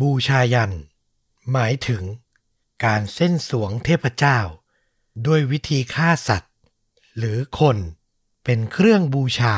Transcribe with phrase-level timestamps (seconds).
[0.00, 0.72] บูชายัน
[1.52, 2.02] หมายถึง
[2.84, 4.38] การเส้นสวงเทพเจ้า
[5.26, 6.52] ด้วยวิธีฆ่าสัตว์
[7.16, 7.76] หรือคน
[8.44, 9.56] เป็นเครื่องบูชา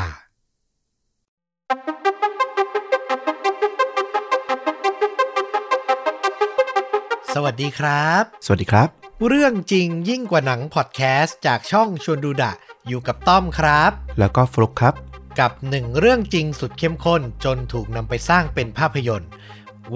[7.34, 8.88] สวัสดีครับ สวัสดีครับ
[9.28, 12.52] เรื่องจริงยิ่งกว่าหนังพอดแคสต์จากช่องชวนดูดะ
[12.88, 14.94] อยู่กับต้อมครับ แล้วก็ฟลุกครับ
[15.40, 19.30] กับหนึ่งเรื่องจริงสุดเข้มข้นจนถูกนำไปสร้างเป็นภาพยนตร์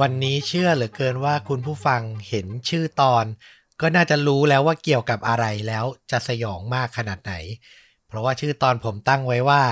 [0.00, 3.25] วันนี้เชื่อเหลือเกินว่าคุณผู้ฟังเห็นชื่อตอน
[3.80, 7.35] ก็น่าจะรู้แล้วว่าเกี่ยวกับอะไรแล้วจะสยองมากขนาดไหน
[8.08, 9.62] เพราะว่าชื่อตอนผมตั้งไว้ว่า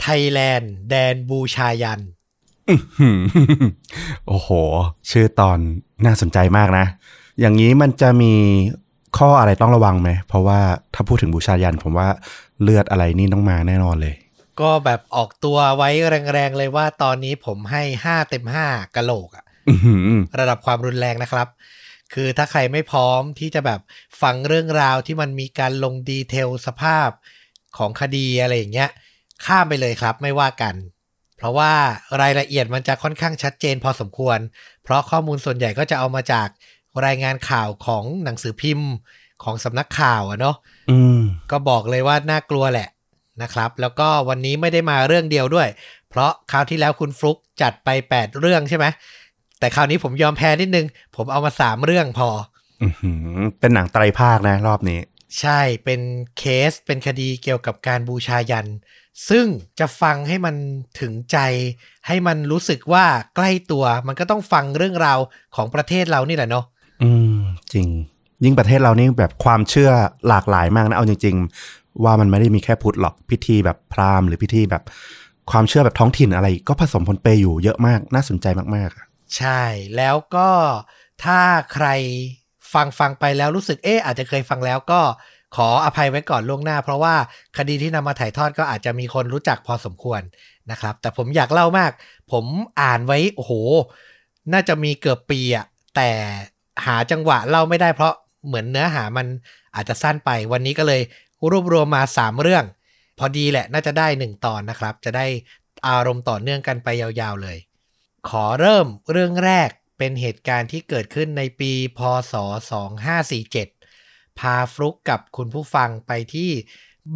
[0.00, 2.00] ไทยแลนด์แดนบูชายัน
[2.98, 3.20] หืม
[4.26, 4.50] โอ้โห
[5.10, 5.58] ชื่อตอน
[6.04, 6.86] น่าสนใจมากนะ
[7.40, 8.32] อย่างนี้มันจะมี
[9.18, 10.60] ข้ออะไรต้องระวังไหม เพราะว่า
[10.94, 12.08] ถ้าพูดถึงบูชายัน ผมว่า
[12.62, 14.14] เลือดอะไรนี่ต้องมาแน่นอนเลย
[14.60, 15.90] ก็แบบออกตัวไว้
[16.32, 19.41] แรงๆเลยว่าตอนนี้ผมให้ห้าเต็มห้ากะโหลกอะอื้อหือ
[20.38, 21.48] ระดับความรุนแรงนะครับ
[22.14, 23.80] คือถ้าใครไม่พร้อมที่จะแบบ
[24.22, 27.08] ฟังเรื่องราวที่มันมีการลงดีเทลสภาพ
[27.76, 28.90] ของคดีอะไรอย่างเงี้ย
[29.46, 30.74] ข้ามไปเลยครับไม่ว่ากัน
[31.36, 31.72] เพราะว่า
[32.20, 34.38] รายละเอียดมันจะค่อนข้างชัดเจนพอสมควร
[34.84, 36.48] เพราะข้อมูลส่วนใหญ่ก็จะเอามาจาก
[37.06, 38.90] รายงานข่าวของหนังสือพิมพ์
[39.44, 40.56] ของสำนักข่าวอะเนาะ
[40.90, 42.88] อืมก็บอกเลยว่าน่ากลัวแหละ
[43.42, 45.68] นะครับ แล้วก็วันนี้ไม่ได้มาเรื่องเดียวด้วย
[46.10, 48.86] เพราะคราวที่แล้วคุณฟลุกจัดไป 8 เรื่องใช่ไหม
[49.62, 52.28] แต่คราวนี้ผมยอมแพ้นิดนึง ผมเอามา3เรื่องพอ
[52.82, 55.00] อื้อหือเป็นหนังไตรภาคนะรอบนี้
[55.40, 56.00] ใช่เป็น
[56.38, 58.66] เคสเป็นคดีเกี่ยวกับการบูชายัน
[59.28, 59.46] ซึ่ง
[59.78, 60.54] จะฟังให้มัน
[61.00, 61.38] ถึงใจ
[62.06, 63.04] ให้มันรู้สึกว่า
[63.36, 65.18] ใกล้ตัวมันก็ต้องฟังเรื่องราว
[65.56, 66.64] ของประเทศเรานี่แหละเนาะ
[67.02, 67.38] อืม
[67.72, 67.86] จริง
[68.44, 69.90] ยิ่งประเทศเรานี่แบบความเชื่อ
[70.28, 71.36] หลากหลายมากนะเอาจริง
[71.68, 74.82] ๆ ว่ามันไม่ได้มีแค่พุทธหรอกพิธีแบบพราหมณ์หรือพิธีแบบ
[75.50, 79.62] ความเชื่อแบบท้องถิ่นอะไร ก็ผสมปนเปอยู่เยอะมากน่าสนใจมากๆอะ ใช่
[79.96, 80.50] แล้วก็
[81.24, 81.40] ถ้า
[81.72, 81.86] ใคร
[82.72, 85.00] ฟังฟังไปแล้วรู้สึกเอ๊ะอาจจะเคยฟังแล้วก็
[85.56, 87.14] ขออภัยไว้ก่อนล่วงหน้า เพราะว่า
[87.56, 90.20] คดีที่นำมาถ่ายทอดก็อาจจะมีคนรู้จักพอสมควร
[90.70, 91.92] นะครับ แต่ผมอยากเล่ามาก
[92.32, 92.44] ผม
[92.80, 93.52] อ่านไว้โอ้โห
[94.52, 95.66] น่าจะมีเกือบปีอะ
[95.96, 96.10] แต่
[96.86, 98.14] หาจังหวะเล่าไม่ได้เพราะ
[98.46, 99.26] เหมือนเนื้อหามัน
[99.74, 101.00] อาจจะสั้นไป วันนี้ก็เลย
[101.50, 102.64] รวบรวมมา 3 เรื่อง
[103.18, 105.26] พอดีแหละน่าจะได้ 1 ตอนนะครับ จะได้
[105.88, 107.58] อารมณ์ต่อเนื่องกันไปยาวๆเลย
[108.28, 112.00] ขอเริ่มเรื่องแรกเป็นเหตุการณ์ที่เกิดขึ้นในปี พ
[112.32, 112.34] ศ
[113.16, 116.50] 2547 พาฟลุกกับคุณผู้ฟังไปที่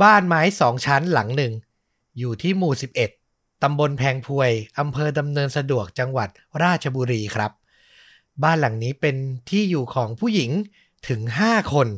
[0.03, 1.53] บ้านไม้สองชั้นหลังหนึ่ง
[2.19, 2.73] อยู่ที่หมู่
[3.19, 6.29] 11 ตำบลแพงพวย อำเภอดำเนินสะดวกจังหวัด
[6.63, 7.53] ราชบุรีครับ
[8.43, 9.17] บ้านหลังนี้เป็น
[9.51, 10.51] ที่อยู่ของผู้หญิง
[11.09, 11.89] ถึง 5 คน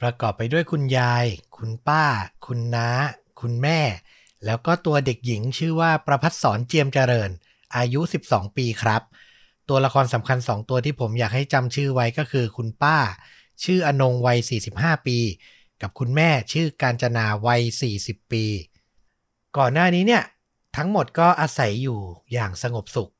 [0.00, 1.24] ประกอบไปด้วยคุณยาย
[1.56, 2.04] คุณป้า
[2.46, 2.88] คุณน้า
[3.40, 3.80] คุณแม่
[4.44, 7.30] แล้วก็ตัวเด็กหญิงชื่อว่าประพัฒสอนเจียมเจริญ
[7.76, 9.02] อายุ 12 ปีครับ
[9.68, 12.98] ตัวละครสำคัญ 2 ตัวที่ผมอยากให้จำชื่อไว้ก็คือคุณป้า
[13.64, 14.38] ชื่ออนงวัย
[14.72, 15.18] 45 ปี
[15.82, 17.62] กับคุณแม่ชื่อกาญจนาวัย
[17.98, 18.44] 40 ปี
[19.56, 20.22] ก่อนหน้านี้เนี่ย
[20.76, 22.00] ทั้งหมดก็อาศัยอยู่
[22.32, 23.12] อย่างสงบสุข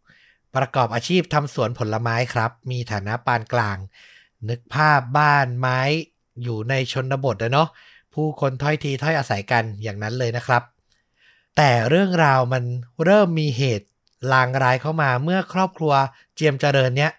[0.57, 3.79] ประกอบอาชีพทำสวนผลไม้ครับ มีฐานะปานกลาง
[4.49, 5.81] นึกภาพบ้านไม้
[6.43, 7.69] อยู่ในชนบทนะเนาะ
[8.15, 10.62] ผู้คนถ้อยทีถ้อยอาศัยกันอย่างนั้นเลยนะครับ
[11.57, 12.65] แต่เรื่องราวมัน
[13.05, 13.89] เริ่มมีเหตุ
[14.33, 15.93] ลางร้ายเข้ามาเมื่อครอบครัว
[16.34, 17.12] เจียมเจริญเนี่ย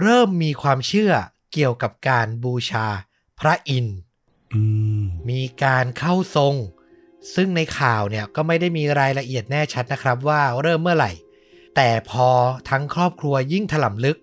[0.00, 1.12] เริ่มมีความเชื่อ
[1.52, 2.86] เกี่ยวกับการบูชา
[3.40, 3.96] พระอินทร์
[4.52, 4.62] อื
[5.00, 6.54] มมีการเข้าทรง
[7.34, 11.12] ซึ่งในข่าวเนี่ยก็ไม่ได้มีรายละเอียดแน่ชัดนะครับว่าเริ่มเมื่อไหร่
[11.76, 12.28] แต่พอ
[12.70, 14.18] ทั้งครอบครัวยิ่งถล่ำลึก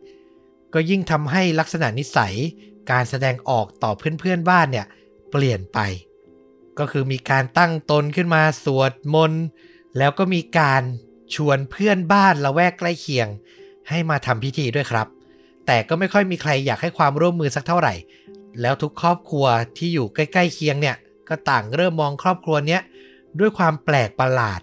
[0.73, 2.35] ก็ยิ่งทำให้ลักษณะนิสัย
[2.91, 4.85] การแสดงออกต่อเพื่อนๆบ้านเนี่ย
[5.31, 5.79] เปลี่ยนไป
[6.79, 9.43] ก็คือมีการตั้งตนขึ้นมาสวดมนต์
[9.97, 10.81] แล้วก็มีการ
[11.35, 13.27] ชวนเพื่อนบ้านละแวกใกล้เคียง
[13.89, 15.07] ให้มาทำพิธีด้วยครับ
[15.65, 17.93] แต่ก็ไม่ค่อยมีใครอยากให้ความร่วมมือสักเท่าไหร่
[18.61, 19.45] แล้วทุกครอบครัว
[19.77, 20.95] ที่อยู่ใกล้ๆเคียงเนี่ย
[21.29, 22.81] ก็ต่างเริ่มมองครอบครัวเนี้ย
[23.39, 24.61] ด้วยความแปลกประหลาด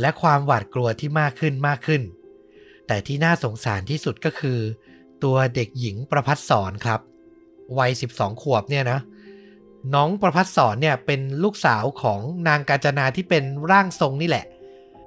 [0.00, 2.02] และความหวาดกลัวที่มากขึ้นมากขึ้น
[2.86, 4.58] แต่ที่น่าสงสารที่สุดก็คือ
[5.24, 7.00] ตัวเด็กหญิงประพัฒสอนครับ
[7.78, 8.98] วัย 12 ขวบเนี่ยนะ
[9.94, 14.44] น้องประพัฒสอนเนี่ยเป็นลูกสาวของนางกาญจนาที่เป็นร่างทรงนี่แหละ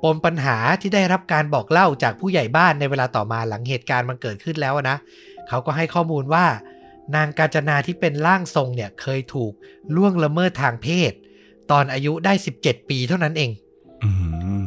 [0.05, 4.97] ปมปัญหาที่ได้รับการบอกเล่าจากผู้ใหญ่บ้านในเวลาต่อมาหลังเหตุการณ์มันเกิดขึ้นแล้วนะ
[5.47, 6.45] เขาก็ให้ข้อมูลว่า
[7.15, 9.53] นางกาญจนาที่เป็นร่างทรงเนี่ยเคยถูก
[9.95, 11.11] ล่วงละเมิดทางเพศ
[11.71, 13.51] ตอนอายุได้ 17 ปีเท่านั้นเอง
[14.03, 14.09] อื
[14.61, 14.63] ม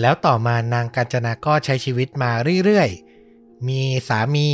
[0.00, 2.30] แล้วต่อมานางกาญจนาก็ใช้ชีวิตมา
[2.64, 4.48] เรื่อยๆ มีสามี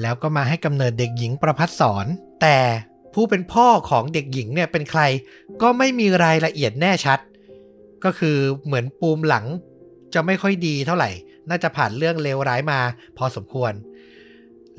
[0.00, 2.06] แล้วก็มาให้กำเนิดเด็กหญิงประพัฒสอน
[2.42, 2.58] แต่
[3.14, 5.02] ผู้เป็นพ่อของเด็กหญิงเนี่ยเป็นใคร
[5.62, 7.18] ก็ไม่มีรายละเอียดแน่ชัด
[8.04, 9.46] ก็คือเหมือนปูมหลัง
[10.14, 11.10] จะไม่ค่อยดีเท่าไหร่
[11.48, 12.80] น่าจะผ่านเรื่องเลวร้ายมา
[13.18, 13.72] พอสมควร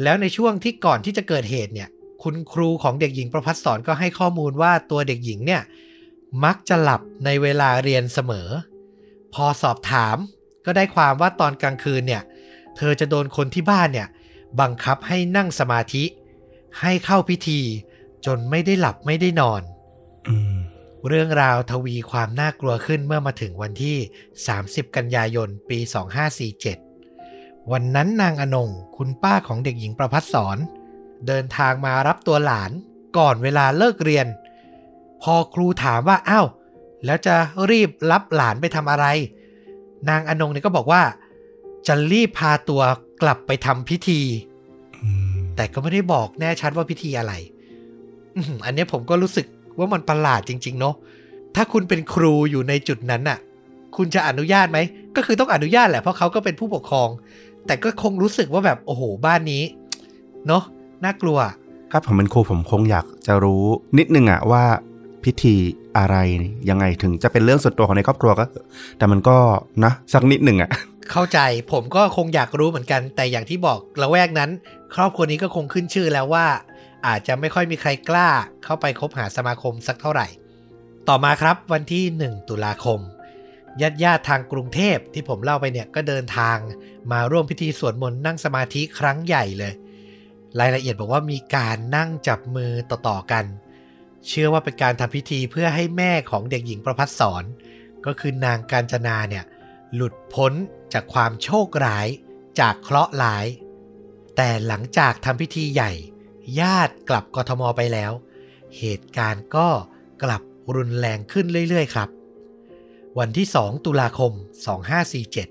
[0.04, 1.90] แล้วในช่วงที่ก่อนที่จะเกิดเหตุเนี่ย
[2.24, 5.62] คุณครูของเด็กหญิงประพัฒสอนก็ให้ข้อมูลว่าตัวเด็กหญิงเนี่ย
[6.46, 8.48] มักจะหลับในเวลาเรียนเสมอ
[9.34, 10.18] พอสอบถาม
[10.66, 12.24] ก็ได้ความว่าตอนกลางคืนเนี่ย
[12.78, 14.08] เธอจะโดนคนที่บ้านเนี่ย
[14.62, 16.04] บังคับให้นั่งสมาธิ
[16.82, 17.60] ให้เข้าพิธี
[18.26, 19.62] จนไม่ได้หลับไม่ได้นอน
[20.28, 20.61] อืม
[21.08, 23.98] เรื่องราวทวีความน่ากลัวขึ้นเมื่อมาถึงวันที่
[24.46, 25.80] 30 กันยายน ปี
[26.96, 30.58] 2547 วันนั้นนางอนง คุณป้าของเด็กหญิงประพัฒสอน
[31.28, 32.72] เดินทางมารับตัวหลาน
[33.18, 34.28] ก่อนเวลาเลิกเรียน
[35.22, 36.48] พอครูถามว่าอ้าว
[37.06, 37.36] แล้วจะ
[37.72, 39.06] รีบรับหลานไปทำอะไร
[40.10, 41.04] นางอนงเนี่ยก็บอกว่า
[41.88, 42.82] จะรีบพาตัว
[43.22, 44.22] กลับไปทำพิธี
[45.04, 47.34] อืมแต่ก็ไม่ได้บอกแน่ชัดว่าพิธีอะไร
[48.36, 49.46] อื้อหืออันเนี้ยผมก็รู้สึก
[49.82, 50.96] ว่ามันประหลาดจริง ๆ เนาะ
[51.56, 53.40] ถ้าคุณเป็นครูอยู่ในจุดนั้นน่ะ
[53.98, 54.80] คุณจะอนุญาตไหม
[55.16, 57.10] ก็คือต้องอนุญาตแหละเพราะเขาก็เป็นผู้ปกครอง
[57.68, 59.64] แต่ก็คงรู้สึกว่าแบบโอ้โหบ้านนี้
[60.48, 60.64] เนาะ
[61.04, 61.40] น่ากลัว
[61.92, 63.64] ถ้าผมเป็นครูผมคงอยากจะรู้
[63.98, 64.64] นิดนึงอะว่า
[65.24, 65.56] พิธี
[65.98, 66.16] อะไร
[66.70, 68.66] ยังไงถึงจะเป็นเรื่องส่วนตัวของในครอบครัวก็เถอะ
[68.98, 69.38] แต่มันก็
[69.84, 70.70] นะสักนิดหนึ่งอะ
[71.12, 71.40] เข้าใจ
[71.72, 74.50] ผมก็คงอยากรู้เหมือนกัน แต่อย่างที่บอกละแวกนั้น
[74.96, 76.46] ครอบครัวนี้ก็คงขึ้นชื่อแล้วว่า
[77.08, 78.30] อาจจะไม่ค่อยมีใครกล้า
[78.64, 80.28] เข้าไปคบหาสมาคมสักเท่าไหร่
[81.08, 83.00] ต่อมาครับวันที่ 1 ตุลาคม
[83.82, 86.58] ญาติญาติทางกรุงเทพที่ผมเล่าไปเนี่ยก็เดินทาง
[87.12, 89.74] มาร่วมพิธีสวดมนต์นั่งสมาธิครั้งใหญ่เลย
[90.60, 93.46] รายละเอียดบอกว่ามีการนั่งจับมือต่อๆกัน
[94.28, 97.44] เชื่อว่าเป็นการทำพิธีเพื่อให้แม่ของเด็กหญิงประพัฒสอน
[98.06, 99.46] ก็คือนางกาญจนาเนี่ย
[99.96, 100.54] หลุดพ้น
[100.94, 102.08] จากความโชคร้าย
[102.60, 103.46] จากเคราะห์ร้าย
[104.36, 105.92] แต่หลังจากทำพิธีใหญ่
[106.60, 108.12] ญาติกลับกทมไปแล้ว
[108.78, 109.68] เหตุการณ์ก็
[110.24, 110.42] กลับ
[110.76, 112.10] รุนแรงขึ้นเรื่อย ๆ ครับ
[113.20, 114.32] วันที่ 2 ตุลาคม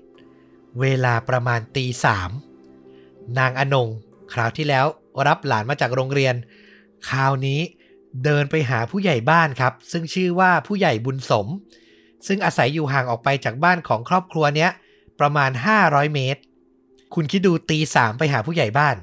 [0.01, 2.29] 2547 เวลาประมาณตีสาม
[3.37, 3.89] นางอนง
[4.33, 4.85] คราวที่แล้ว
[5.27, 6.35] รับหลานมาจากโรงเรียน
[7.09, 7.59] คราวนี้
[8.23, 11.47] เดินไปหาผู้ใหญ่บ้านครับ ซึ่งชื่อว่าผู้ใหญ่บุญสม
[12.27, 14.71] ซึ่งอาศัยอยู่ห่างออกไปจากบ้านของครอบครัวเนี้ย
[15.19, 15.51] ประมาณ
[15.83, 16.41] 500 เมตร
[17.13, 18.95] คุณคิดดูตีสามไปหาผู้ใหญ่บ้าน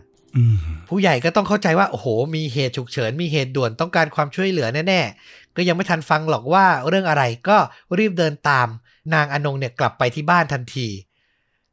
[0.89, 7.59] ผู้ใหญ่ก็ต้องเข้าใจว่าโอ้โห มีเหตุฉุกเฉิน มีเหตุด่วนต้องการความช่วยเหลือแน่ๆ ก็ยังไม่ทันฟังหรอกว่าเรื่องอะไรก็
[7.99, 8.69] รีบเดินตาม
[9.15, 10.89] นางอนงเนี่ยกลับไปที่บ้านทันที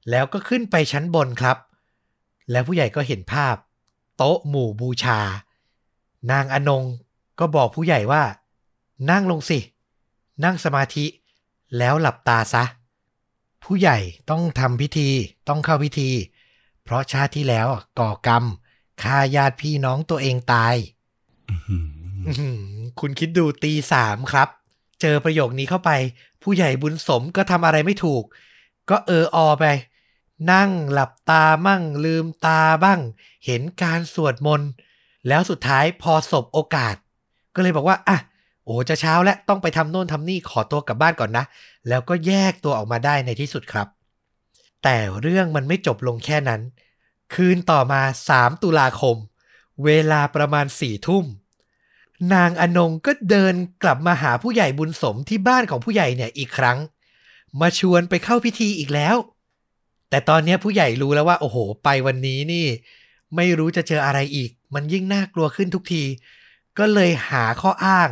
[0.09, 1.57] แล้วก็ขึ้นไปชั้นบนครับ
[2.51, 3.55] แล้วผู้ใหญ่ก็เห็นภาพ
[4.17, 5.19] โต๊ะหมู่บูชา
[6.31, 6.83] นางอนง
[7.39, 8.23] ก็บอกผู้ใหญ่ว่า
[9.11, 9.59] นั่งลงสิ
[10.43, 11.05] นั่งสมาธิ
[11.77, 12.63] แล้วหลับตาซะ
[13.63, 13.97] ผู้ใหญ่
[14.29, 15.09] ต้องทำพิธี
[15.49, 16.09] ต้องเข้าพิธี
[16.85, 17.67] เพราะชาติที่แล้ว
[17.99, 18.43] ก่อกรรม
[19.03, 20.75] ฆ่าญาติพี่น้องตัวเองตาย
[21.49, 21.87] อื้อหือ
[22.27, 22.59] อื้อหือ
[22.99, 24.49] คุณคิดดูตีสามครับ
[25.01, 25.91] เจอประโยคนี้เข้าไป
[26.41, 28.23] ผู้ใหญ่บุญสมก็ทำอะไรไม่ถูก
[28.89, 29.65] ก็เอออไป
[30.51, 32.99] นั่งหลับตามั่งลืมตาบ้าง
[33.45, 34.69] เห็นการสวดมนต์
[35.27, 36.95] แล้วสุดท้ายพอสบโอกาส
[37.55, 38.17] ก็เลยบอกว่าอะ
[38.65, 41.45] โอ้จะเช้าแล้วต้องไปทำโน่นทำนี่ขอตัวกลับบ้านก่อนนะ
[41.89, 43.87] แล้วก็แยกตัวออกมาได้ในที่สุดครับ
[44.87, 46.61] แต่เรื่องมันไม่จบลงแค่นั้น
[47.33, 48.01] คืนต่อมา
[48.31, 49.15] 3 ตุลาคม
[49.85, 51.25] เวลาประมาณสี่ทุ่ม
[52.33, 56.77] นางอนงก็เดินกลับมาหาผู้ใหญ่บุญสมที่บ้านของผู้ใหญ่เนี่ยอีกครั้ง
[57.61, 59.15] มาชวนไปเข้าพิธีอีกแล้ว
[60.09, 62.67] แต่ตอนนี้ผู้ใหญ่รู้แล้วว่า โอ้โห ไปวันนี้นี่
[63.35, 66.03] ไม่รู้จะเจออะไรอีก มันยิ่งน่ากลัวขึ้นทุกที
[66.77, 68.09] ก็เลยหาข้ออ้าง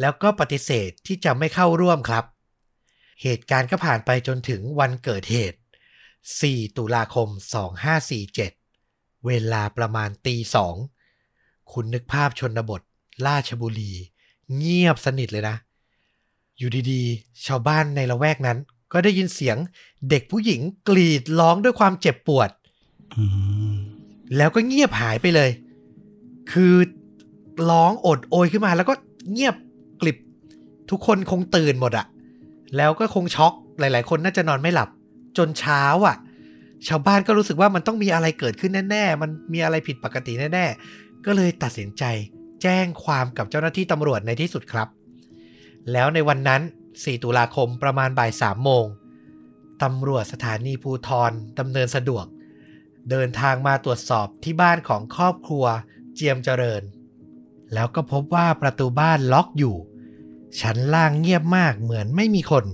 [0.00, 2.24] แล้วก็ปฏิเสธที่จะไม่เข้าร่วมครับ
[3.22, 5.58] เหตุการณ์ก็ผ่านไปจนถึงวันเกิดเหตุ
[6.30, 7.28] 4 ตุลาคม
[8.06, 10.74] 2547 เวลาประมาณตีสอง
[11.72, 12.80] คุณนึกภาพชนบท
[13.26, 13.92] ราชบุรี
[14.56, 15.56] เงียบสนิทเลยนะ
[16.58, 18.58] อยู่ดีๆ ชาวบ้านในละแวกนั้น
[18.92, 19.56] ก็ได้ยินเสียง
[20.10, 22.50] เด็กผู้หญิงกรีดร้องด้วยความเจ็บปวด
[23.16, 23.24] อื
[23.72, 23.74] ม
[24.36, 25.50] แล้วก็เงียบหายไปเลย
[26.52, 26.74] คือ
[27.70, 28.94] ร้องโอดโอยขึ้นมาแล้วก็
[29.32, 29.54] เงียบ
[30.00, 30.16] กลิบ
[30.90, 32.06] ทุกคนคงตื่นหมดอะ
[32.76, 34.88] แล้วก็คงช็อกหลาย ๆ คนน่าจะนอนไม่หลับ
[35.36, 36.16] จนเช้าอะ
[36.88, 42.04] ชาวบ้านก็รู้สึกว่ามันต้องมีอะไรเกิดขึ้นแน่ ๆ มันมีอะไรผิดปกติแน่ๆ ก็เลยตัดสินใจ
[42.62, 44.88] แจ้งความกับเจ้าหน้าที่ตำรวจในที่สุดครับ
[45.92, 46.62] แล้วในวันนั้น
[46.92, 48.84] 4 ตุลาคมประมาณบ่าย3โมง
[49.82, 52.26] ตำรวจสถานีภูทรดำเนินสะดวก
[53.10, 55.64] เดินทางมาตรวจสอบที่บ้านของครอบครัว
[56.14, 56.82] เจียมเจริญ
[57.74, 59.76] แล้วก็พบว่าประตูบ้านล็อกอยู่
[60.60, 62.64] ชั้นล่างเงียบมากเหมือนไม่มีคน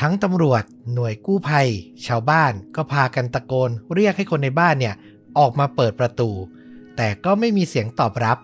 [0.00, 0.62] ทั้งตำรวจ
[0.94, 1.68] หน่วยกู้ภัย
[2.06, 4.94] ชาวบ้านก็พากันตะโกน เรียกให้คนในบ้านเนี่ย
[5.38, 6.30] ออกมาเปิดประตู
[6.96, 8.38] แต่ก็ไม่มีเสียงตอบรับ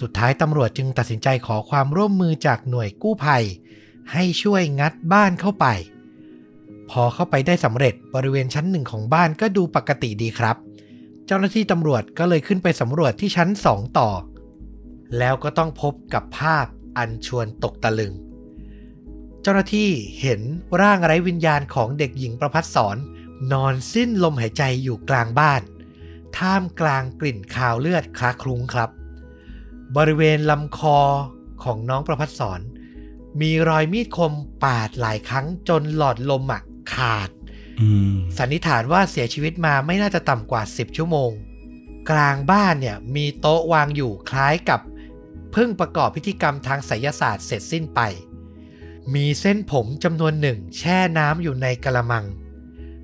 [0.00, 3.44] สุดท้ายตำรวจจึงตัดสินใจขอความร่วมมือจากหน่วยกู้ภัย
[4.12, 5.66] ให้ช่วยงัดบ้านเข้าไป
[6.90, 10.56] พอเข้าไปได้สำเร็จบริเวณชั้นหนึ่งของบ้านก็ดูปกติดีครับ
[11.26, 14.10] เจ้าหน้าที่ตำรวจก็เลยขึ้นไปสำรวจที่ชั้นสองต่อ
[15.18, 16.66] แล้วก็ต้องพบกับภาพ
[16.98, 18.12] อันชวนตกตะลึง
[19.50, 20.40] จ้าหน้าที่เห็น
[20.80, 22.96] ร่างไร้วิญญาณของเด็กหญิงประพัฒสอน
[23.52, 25.62] นอนสิ้นลมหายใจอยู่กลางบ้าน
[26.36, 28.90] ท่ามกลางกลิ่นคาวเลือดคลาคลุ้งครับ
[29.96, 30.98] บริเวณลำคอ
[31.62, 32.60] ของน้องประพัฒสอน
[33.40, 34.32] มีรอยมีดคม
[34.64, 36.62] ปาดหลายครั้งจนหลอดลมอะ
[36.94, 37.30] ขาด
[37.80, 41.30] อืมสันนิษฐานว่าเสียชีวิตมาไม่น่าจะต่ำกว่า 10 ชั่วโมง
[42.10, 44.80] กลางบ้านเนี่ยมีโต๊ะวางอยู่คล้ายกับ
[45.52, 48.02] เพิ่งประกอบพิธีกรรมทางไสยศาสตร์เสร็จสิ้นไป
[49.14, 52.24] มีเส้นผมจำนวนหนึ่งแช่น้ำอยู่ในกระมัง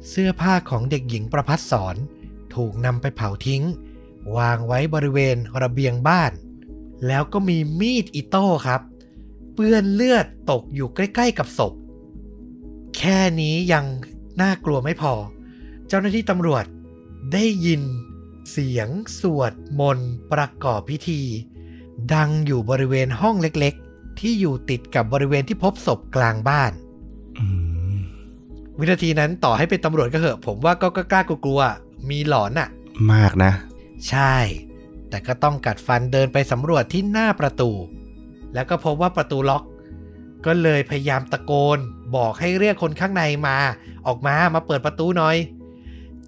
[0.09, 1.97] เสื้อผ้าของเด็กหญิงประพัฒสอน
[2.55, 3.63] ถูกนำไปเผาทิ้ง
[4.37, 6.33] วางไว้บริเวณระเบียงบ้าน
[7.07, 8.81] แล้วก็มีมีดอิโต้ครับ
[9.55, 11.73] เปื้อนเลือดตกอยู่ใกล้ ๆ กับศพ
[12.97, 13.85] แค่นี้ยัง
[14.41, 15.15] น่ากลัวไม่พอ
[15.89, 16.65] เจ้าหน้าที่ตำรวจ
[17.33, 17.83] ได้ยิน
[18.51, 18.89] เสียง
[19.21, 21.21] สวดมนต์ประกอบพิธี
[22.15, 23.84] ดังอยู่บริเวณห้องเล็กๆ
[24.21, 26.73] ที่อยู่ติดกับบริเวณที่พบศพกลางบ้าน
[27.39, 27.47] อื
[27.93, 27.95] ม
[28.79, 32.69] วินาทีนั้นต่อให้เป็นตำรวจก็เหอะ ผมว่าก็ก็กล้ากลัวๆมีหลอนอะ
[33.13, 33.53] มากนะ
[34.09, 34.37] ใช่
[35.11, 37.71] แต่ก็ต้องกัดฟันเดินไปสำรวจที่หน้าประตู
[38.55, 39.65] แล้วก็พบว่าประตูล็อก
[40.47, 41.79] ก็เลยพยายามตะโกน
[42.17, 43.57] บอกให้เรียกคนข้างในมา
[44.07, 45.37] ออกมามาเปิดประตูหน่อย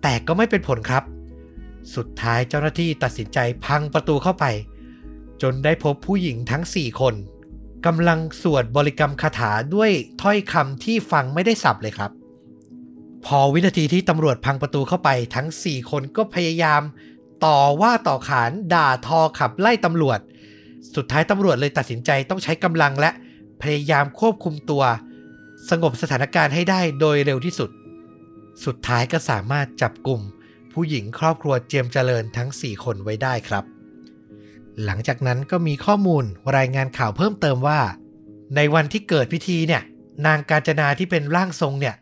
[0.03, 1.05] แต่ก็ไม่เป็นผลครับ
[1.95, 4.45] สุดท้ายเจ้าหน้าที่ตัดสินใจพังประตูเข้าไป
[5.43, 7.15] จนได้พบผู้หญิงทั้ง4คน
[7.87, 9.91] กำลังสวดบริกรรมคาถาด้วย
[10.23, 12.11] ถ้อยคำที่ฟังไม่ได้สับเลยครับ
[13.25, 16.83] พอวินาทีที่ตำรวจพังประตูเข้าไปทั้ง 4 คนก็พยายาม
[17.45, 20.21] ต่อว่าต่อขานด่าทอขับไล่ตำรวจ
[20.97, 23.11] สุดท้ายตำรวจเลยตัดสินใจต้องใช้กำลังและ
[23.63, 24.83] พยายามควบคุมตัว
[25.71, 27.71] สงบสถานการณ์ให้ได้โดยเร็วที่สุด
[28.65, 30.21] สุดท้ายก็สามารถจับกลุ่ม
[30.73, 33.76] ผู้หญิงครอบครัวเจียมเจริญทั้ง 4 คนไว้ได้ครับ
[34.85, 36.25] หลังจากนั้นก็มีข้อมูล
[36.57, 37.81] รายงานข่าวเพิ่มเติมว่า
[38.57, 39.83] ในวันที่เกิดพิธีเนี่ย
[40.27, 41.97] นางกาญจนาที่เป็นร่างทรงเนี่ย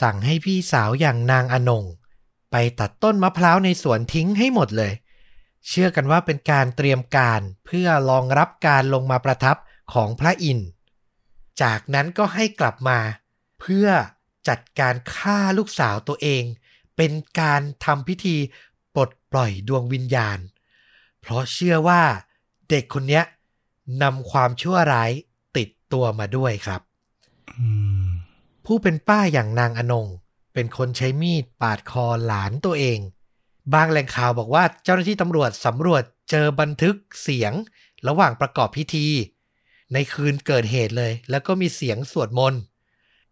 [0.00, 1.84] สั่งให้พี่สาวอย่างนางอนง
[2.50, 4.92] ไปตัดต้นมะพร้าวในสวนทิ้งให้หมดเลย
[5.68, 9.56] เชื่อกันว่าเป็นการเตรียมการเพื่อรองรับการลงมาประทับ
[9.92, 10.68] ของพระอินทร์
[11.62, 12.98] จากนั้นก็ให้กลับมา
[13.60, 13.88] เพื่อ
[14.48, 16.42] จัดการฆ่าลูกสาวตัวเอง
[16.96, 18.36] เป็นการทำพิธี
[18.94, 20.38] ปลดปล่อยดวงวิญญาณ
[21.26, 22.02] เพราะเชื่อว่า
[22.70, 23.24] เด็กคนเนี้ย
[24.02, 25.10] นำความชั่วร้าย
[25.56, 26.80] ติดตัวมาด้วยครับ
[27.58, 27.68] อื
[28.04, 28.06] ม
[28.66, 30.06] ผู้เป็นป้าอย่างนางอนง
[30.54, 32.98] เป็นคนใช้มีดปาดคอหลานตัวเอง
[33.74, 37.52] บางแหล่งข่าวบอกว่าเจ้าหน้าที่ตำรวจสำรวจเจอบันทึกเสียง
[38.08, 39.06] ระหว่างประกอบพิธี
[39.92, 42.60] ในคืนเกิดเหตุเลย แล้วก็มีเสียงสวดมนต์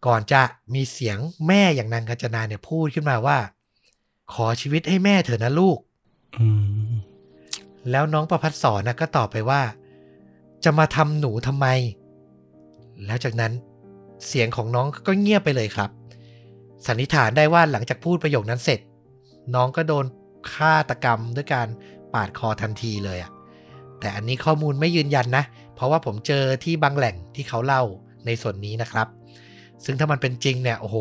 [0.05, 3.39] ก่อนจะมีเสียงแม่อย่างนางกัญจนาเนี่ยพูดขึ้นมาว่า
[4.33, 5.77] ขอชีวิตให้แม่เถอะนะลูก
[6.39, 6.47] อื
[6.91, 6.95] ม
[7.91, 9.61] แล้วน้องประพัดสอนนะก็ตอบไปว่า
[10.63, 11.67] จะมาทำหนูทำไม
[13.05, 13.53] แล้วจากนั้น
[14.27, 15.89] เสียงของน้องก็เงียบไปเลยครับ
[16.87, 18.79] สันนิษฐานได้ว่าหลังจากพูดประโยคนั้นเสร็จ
[19.55, 20.05] น้องก็โดน
[20.53, 21.67] ฆาตกรรมด้วยการ
[22.13, 23.31] ปาดคอทันทีเลยอะ
[23.99, 25.43] แต่อันนี้ข้อมูลไม่ยืนยันนะ
[25.75, 27.83] เพราะว่าผมเจอที่บางแหล่งที่เขาเล่า
[28.25, 29.07] ในส่วนนี้นะครับ
[29.85, 30.97] ซึ่งถ้ามันเป็นจริงเนี่ยโอ้โห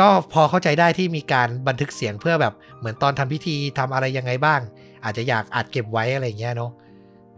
[0.00, 4.60] ก็พอเข้าใจได้ที่มีการบันทึกเสียงเพื่อแบบเหมือนตอนทำพิธีทำอะไรยังไงบ้าง
[5.06, 6.72] อาจจะอยากอัดเก็บไว้อะไรอย่างเงี้ยเนาะ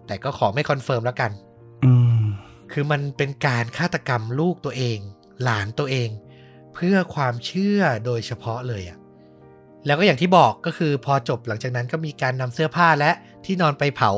[0.06, 1.30] แต่ก็ขอไม่ confirm แล้วกัน
[1.84, 2.22] อืม
[2.72, 4.98] คือมันเป็นการฆาตกรรมลูกตัวเอง
[5.42, 6.08] หลานตัวเอง
[6.74, 8.98] เพื่อความเชื่อโดยเฉพาะเลยอะ
[9.86, 13.10] แล้วก็อย่างที่บอกก็คือพอจบหลังจากนั้นก็มีการนำเสื้อผ้าและ
[13.44, 14.10] ที่นอนไปเผา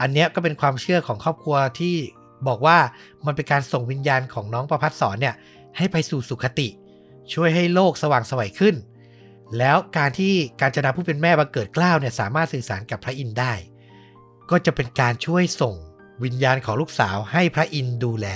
[0.00, 1.94] อันเนี้ยก็เป็นความเชื่อของครอบครัวที่
[2.48, 2.78] บอกว่า
[3.26, 5.34] มันเป็นการส่งวิญญาณของน้องประพัฒสอนเนี่ย
[5.76, 6.68] ให้ไปสู่สุคติ
[7.32, 8.74] ช่วยให้โลกสว่างไสวัยขึ้น
[9.58, 13.52] แล้วการที่การจนาผู้เป็นแม่บังเกิดกล้าวเนี่ยสามารถสื่อสารกับพระอินทร์ได้
[14.50, 15.74] ก็จะเป็นการช่วยส่ง
[16.24, 18.26] วิญญาณของลูกสาวให้พระอินทร์ดูแล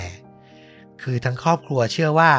[1.01, 2.31] คือทั้งครอบครัวเชื่อว่า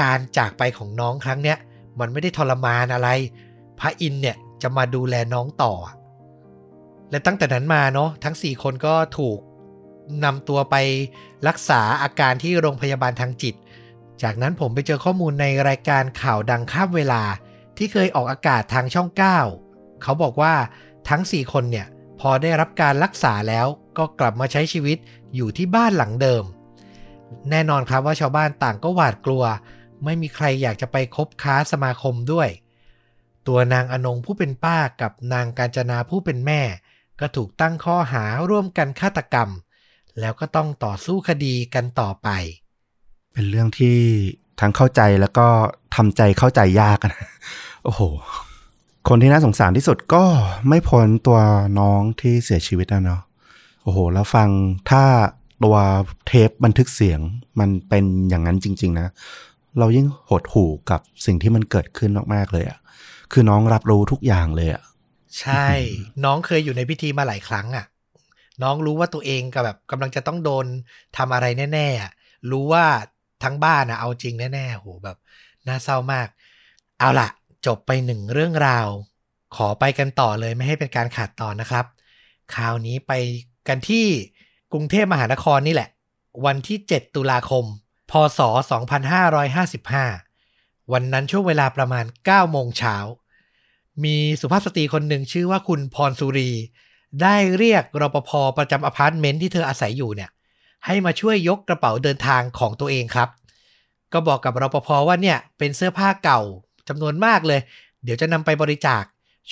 [0.00, 1.58] การจากไปของน้องครั้งเนี้ย
[2.00, 3.08] มันไม่ได้ทรมานอะไร
[3.80, 5.72] พระอินทร์เนี่ยจะมาดูแลน้องต่อ
[7.10, 9.38] และตั้งแต่นั้นมาเนาะทั้ง 4 คนก็ถูก
[10.24, 10.76] นำตัวไป
[11.48, 13.54] รักษาอาการที่โรงพยาบาลทางจิต
[14.22, 17.22] จากนั้นผมไปเจอข้อมูลในรายการข่าวดังข้ามเวลา
[17.82, 19.08] ที่เคยออกอากาศทางช่อง
[19.54, 20.54] 9 เขาบอกว่า
[21.08, 21.86] ทั้ง 4 คนเนี่ย
[22.20, 23.66] พอได้รับการรักษาแล้ว
[23.98, 24.98] ก็กลับมาใช้ชีวิต
[25.34, 26.44] อยู่ที่บ้านหลังเดิม
[27.50, 29.44] แน่นอนครับว่าชาวบ้านต่างก็หวาดกลัว
[30.04, 32.48] ไม่มีใครอยากจะไปคบค้าสมาคมด้วย
[33.46, 36.60] ตัวนางอนงผู้เป็นป้ากับนางกาญจนาผู้เป็นแม่
[37.20, 39.48] ก็ถูกตั้งข้อหาร่วมกันฆาตกรรม
[40.20, 42.28] แล้วก็ต้องต่อสู้คดีกันต่อไป
[43.32, 43.98] เป็นเรื่องที่
[44.60, 45.46] ทั้งเข้าใจแล้วก็
[45.96, 47.20] ทำใจเข้าใจยากนะ
[47.84, 48.02] โอ้โห
[49.08, 50.24] คนที่น่าสงสารที่สุดก็
[50.68, 51.38] ไม่พ้นตัว
[51.78, 53.22] น้องที่เสียชีวิตนะเนาะ
[53.82, 54.48] โอ้โห แล้วฟัง
[54.90, 55.04] ถ้า
[55.64, 55.76] ตัว
[56.26, 57.20] เทปบันทึกเสียง
[57.60, 59.08] มันเป็นอย่างนั้นจริง ๆ นะ
[59.78, 62.78] เรายิ่งหดหู่กับสิ่งที่มันเกิดขึ้นมากๆเลยอะ่ะ
[63.32, 64.82] คือน้องรับรู้ทุกอย่างเลยอะ่ะ
[65.40, 65.66] ใช่
[66.24, 67.86] น้องเคยอยู่ในพิธีมาหลายครั้งอะ่ะ
[68.62, 70.66] น้องรู้ว่าตัวเองกับแบบกำลังจะต้องโดน
[71.16, 72.10] ทำอะไรแน่ๆอะ
[72.50, 72.84] รู้ว่า
[73.44, 75.16] ทั้งบ้านอะเอาจริงแน่ๆโหแบบ
[75.68, 76.28] น่าเศร้ามาก
[76.98, 77.28] เอาล่ะ
[77.66, 78.88] จบไปหนึ่งเรื่องราว
[79.56, 81.84] ขอไปกันต่อเลยไม่ให้เป็นการขาดตอนนะครับ
[82.54, 83.12] คราวนี้ไป
[83.68, 84.06] กันที่
[84.72, 85.88] กรุงเทพมหานครนี่แหละ
[86.44, 87.64] วันที่ 7 ตุลาคม
[88.10, 88.40] พศ
[90.10, 92.96] 2555 วันนั้นช่วงเวลาประมาณ 9 โมงเช้า
[94.04, 96.50] มีสุภาพสตรีคนหนึ่งชื่อว่าคุณพรสุรี
[97.22, 100.30] ได้เรียกรปภประจำอพาร์ตเมนต์ที่เธออาศัยอยู่เนี่ย
[100.86, 103.28] ให้มาช่วยยกกระเป๋าเดินทางของตัวเองครับ
[104.12, 106.40] ก็บอกกับรปภว่าเนี่ยเป็นเสื้อผ้าเก่า
[106.92, 107.60] จำนวนมากเลย
[108.04, 109.02] เดี๋ยวจะนำไปบริจาค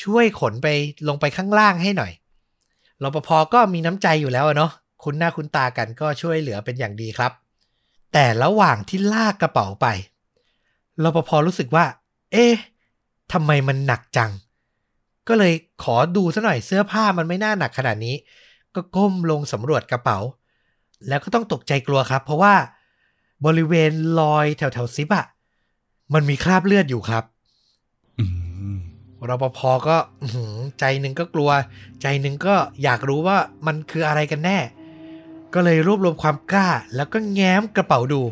[0.03, 0.69] ช่วยขนไป
[1.09, 2.13] ลงไปข้างล่างให้หน่อย
[3.03, 7.33] รปภก็มีน้ำใจอยู่แล้วอะเนาะคุณหน้าคุณตากันก็ช่วยเหลือเป็นอย่างดีครับ
[8.13, 9.87] แต่ระหว่างที่ลากกระเป๋าไป
[11.03, 11.85] รปภรู้สึกว่า
[12.33, 12.55] เอ๊ะ
[13.33, 14.31] ทำไมมันหนักจัง
[15.29, 18.15] ก็เลยขอดูซะหน่อยเสื้อผ้ามันไม่น่าหนักขนาดนี้
[18.75, 20.19] ก็ก้มลงสำรวจกระเป๋า
[21.09, 22.55] แล้วก็ต้องตกใจกลัวครับ เพราะว่า
[23.47, 25.27] บริเวณรอยแถวแถวซิปอะ
[26.15, 27.25] มันมีคราบเลือดอยู่ครับ
[28.19, 28.25] อื
[28.75, 28.77] ม
[29.29, 31.51] รปภก็อื้อหือใจหนึ่งก็กลัว
[32.03, 34.59] ใจหนึ่งก็อยากรู้ว่ามันคืออะไรกันแน่
[35.55, 38.23] ก็เลยรวบรวมความกล้า แล้วก็แง้มกระเป๋าดู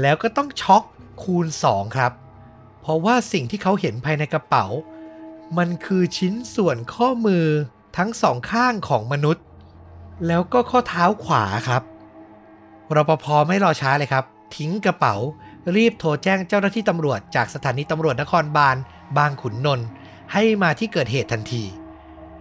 [0.00, 0.82] แล้วก็ต้องช็อก
[1.22, 2.12] คูณ 2 ครับ
[2.80, 4.66] เพราะว่าสิ่งที่เขาเห็นภายในกระเป๋า
[5.58, 7.46] มันคือชิ้นส่วนข้อมือ
[7.96, 9.44] ทั้งสองข้างของมนุษย์
[10.26, 11.82] แล้วก็ข้อเท้าขวาครับ
[12.96, 14.24] รปภไม่รอช้าเลยครับ
[14.56, 15.14] ทิ้งกระเป๋า
[15.76, 18.76] รีบโทรแจ้งเจ้าหน้าที่ตำรวจจากสถานีตำรวจนครบาล
[19.18, 19.86] บางขุนนนท์
[20.32, 21.64] ให้มาที่เกิดเหตุทันที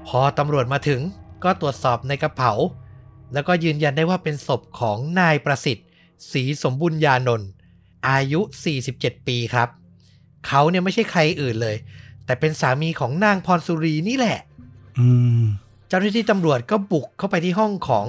[0.08, 1.02] พอตำรวจมาถึง
[1.44, 2.54] ก็ตรวจสอบในกระเป๋า
[3.34, 5.88] แล้วก็ยืนยันได้ว่าเป็นศพของนายประสิทธิ์
[6.32, 7.50] ศรีสมบุญญานนท์
[8.10, 8.42] อายุ
[8.84, 9.70] 47 ปีครับ
[10.48, 11.76] เขาเนี่ยไม่ใช่ใครอื่นเลย
[12.26, 14.40] แต่เป็นสามีของนางพรสุรีนี่แหละ
[15.00, 15.08] อื
[15.42, 15.44] ม
[15.88, 18.06] เจ้าหน้าที่ตำรวจก็บุกเข้าไปที่ห้องของ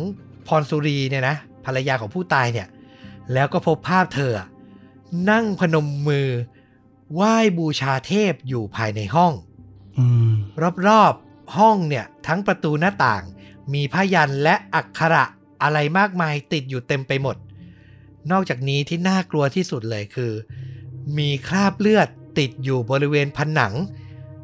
[0.48, 2.68] พรสุรีเนี่ยนะภรรยาของผู้ตายเนี่ย
[3.32, 4.46] แล้วก็พบภาพเธออะ
[5.30, 6.28] นั่งพนมมือ
[7.14, 9.32] ไหว้บูชาเทพอยู่ภายในห้อง
[9.98, 10.32] อืม
[10.88, 13.22] รอบๆห้องเนี่ย ทั้งประตูหน้าต่าง
[13.74, 15.24] มีผ้ายันและอักขระ
[15.62, 17.36] อะไรมากมายติดอยู่เต็มไปหมด
[18.30, 20.32] นอกจากนี้ที่น่ากลัวที่สุดเลยคือ
[21.18, 23.74] มีคราบเลือดติดอยู่บริเวณผนัง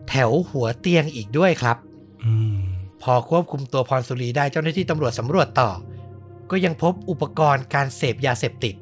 [0.09, 1.77] แถวหัวเตียงอีกด้วยครับ
[2.25, 2.59] อืม
[3.03, 5.71] พอควบคุมตัวพรสุรีได้เจ้าหน้าที่ตำรวจสำรวจต่อ
[6.51, 8.75] ก็ยังพบอุปกรณ์การเสพยาเสพติด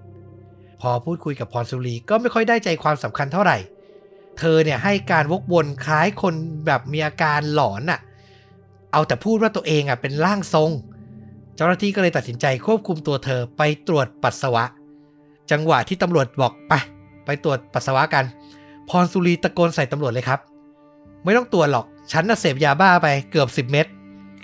[0.81, 3.57] พอพูดคุยกับพรสุรีก็ไม่ค่อยได้ใจความสำคัญเท่าไหร่
[4.39, 6.35] เธอเนี่ยให้การวกวนคล้ายคน
[6.67, 8.01] แบบมีอาการหลอนน่ะ
[8.93, 10.71] เอาแต่พูดว่าตัวเองอะเป็นร่างทรง
[11.57, 14.65] เจ้าหน้าที่ก็เลยตัดสินใจควบคุมตัวเธอไปตรวจปัสสาวะ
[15.51, 16.73] จังหวะที่ตำรวจบอกไป
[17.25, 18.25] ไปตรวจปัสสาวะกัน
[18.89, 20.41] พรสุรีตะโกนใส่ตำรวจเลยครับ
[21.25, 23.87] ไม่ต้องตรวจหรอก ฉันน่ะเสพยาบ้าไปเกือบ10เม็ด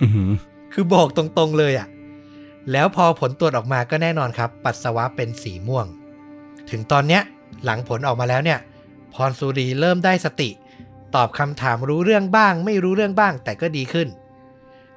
[0.03, 0.31] อืม
[0.73, 1.89] คือบอกตรงๆเลยอะ่ะ
[2.73, 5.87] แล้วพอผลตรวจออกมาก็แน่นอนครับ ปัสสาวะเป็นสีม่วง
[6.71, 7.23] ถึงตอนเนี้ย
[7.65, 8.59] หลังผลออกมาแล้วเนี่ย
[9.15, 10.51] พรสุรีเริ่มได้สติ
[11.15, 14.09] ตอบคำถามรู้เรื่องบ้าง ไม่รู้เรื่องบ้าง แต่ก็ดีขึ้น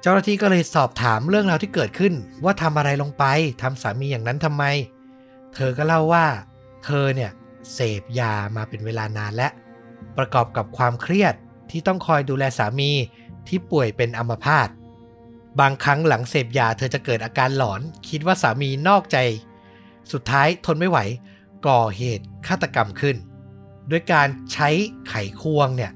[0.00, 3.24] เจ้าหน้าที่ก็เลยสอบถามเรื่องราวที่เกิดขึ้น ว่าทำอะไรลงไป
[3.62, 4.64] ทำสามีอย่างนั้นทำไม
[5.54, 6.26] เธอก็เล่าว่า
[6.84, 7.30] เธอเนี่ย
[7.74, 9.48] เสพยามาเป็นเวลานานและ
[10.16, 11.34] ประกอบกับความเครียด
[11.70, 12.90] ที่ต้องคอยดูแลสามี
[13.48, 14.68] ที่ป่วยเป็นอัมพาต
[15.60, 19.16] บางครั้งหลังเสพยาเธอจะเกิดอาการหลอน คิดว่าสามีนอกใจ
[20.12, 20.98] สุดท้ายทนไม่ไหว
[21.66, 23.16] ก่อเหตุฆาตกรรมขึ้น
[23.90, 24.68] ด้วยการใช้
[25.08, 25.92] ไขควงเนี่ย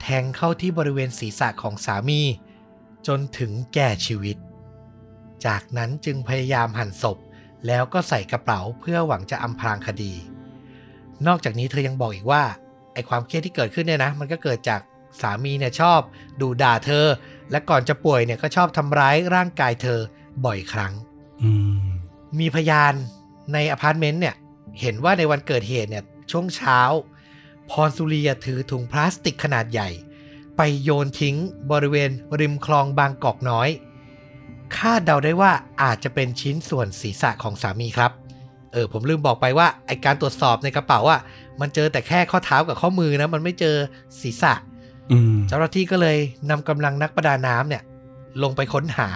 [0.00, 2.20] แทงเข้าที่บริเวณศีรษะของสามี
[3.06, 4.36] จนถึงแก่ชีวิต
[5.46, 7.18] จากนั้นจึงพยายามหั่นศพ
[7.66, 10.12] แล้วก็ใส่กระเป๋าเพื่อหวังจะอำพรางคดี
[11.26, 12.42] นอกจากนี้เธอยังบอกอีกว่า
[12.94, 14.80] ไอความเครียดที่เกิดขึ้นเนี่ยนะ มันก็เกิดจาก
[15.20, 16.00] สามีเนี่ยชอบ
[16.40, 17.06] ดูด่าเธอ
[17.50, 20.00] และก่อนจะป่วยเนี่ยก็ชอบทำร้ายร่างกายเธอ
[20.44, 20.92] บ่อยครั้ง
[21.42, 21.50] อื
[21.84, 21.86] ม
[22.40, 22.92] มีพยาน
[23.52, 24.34] ในอพาร์ตเมนต์เนี่ย
[24.80, 26.80] เห็นว่าในวันเกิดเหตุเนี่ยช่วงเช้า
[27.70, 29.88] พรสุรีถือถุงพลาสติกขนาดใหญ่
[30.56, 31.36] ไปโยนทิ้ง
[31.70, 32.10] บริเวณ
[32.40, 33.68] ริมคลองบางกอกน้อย
[34.76, 38.12] คาดเดาได้ว่าอาจจะเป็นชิ้นส่วนศีรษะของสามีครับ
[38.72, 41.20] เออผมลืมบอกไปว่าไอการตรวจสอบในกระเป๋าอะ
[41.60, 43.76] มันเจอแต่แค่ข้อเท้ากับข้อมือนะ มันไม่เจอ
[44.22, 44.54] ศีรษะ
[45.12, 46.18] อืมเจ้าหน้าที่ก็เลย
[46.50, 47.82] นำกำลังนักประดาน้ำเนี่ย
[48.42, 49.10] ลงไปค้นหา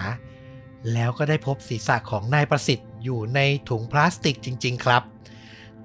[0.93, 5.03] แล้วก็ได้พบศีรษะของนายประสิทธิ์อยู่ในถุงพลาสติกจริง ๆ ครับ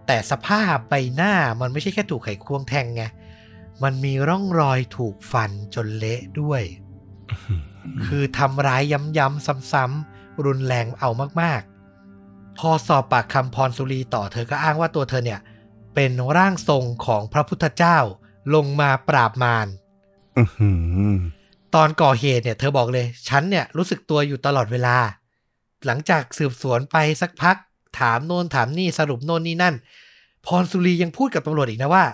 [0.09, 3.03] แต่สภาพใบหน้ามันไม่ใช่แค่ถูกไขควงแทงไง
[3.83, 6.63] มันมีร่องรอยถูกฟันจนเละด้วย
[8.07, 15.41] คือทำร้ายย้ำๆซ้ำๆรุนแรงเอามากๆ พอสอบปากคำพรสุรีต่อเธอก็อ้างว่าตัวเธอเนี่ย
[15.95, 17.99] เป็นร่างทรงของพระพุทธเจ้า
[18.55, 19.69] ลงมาปราบมาร
[20.37, 20.71] อื้อหื
[21.15, 21.17] อ
[21.75, 24.97] ตอนก่อเหตุเนี่ย เธอบอกเลย ฉันเนี่ยรู้สึกตัวอยู่ตลอดเวลา
[25.87, 27.57] หลังจากสืบสวนไปสักพัก
[27.99, 29.75] ถามโน่นถามนี่สรุปโน่นนี่นั่น
[30.47, 32.05] พรสุรียังพูดกับตำรวจอีกนะว่า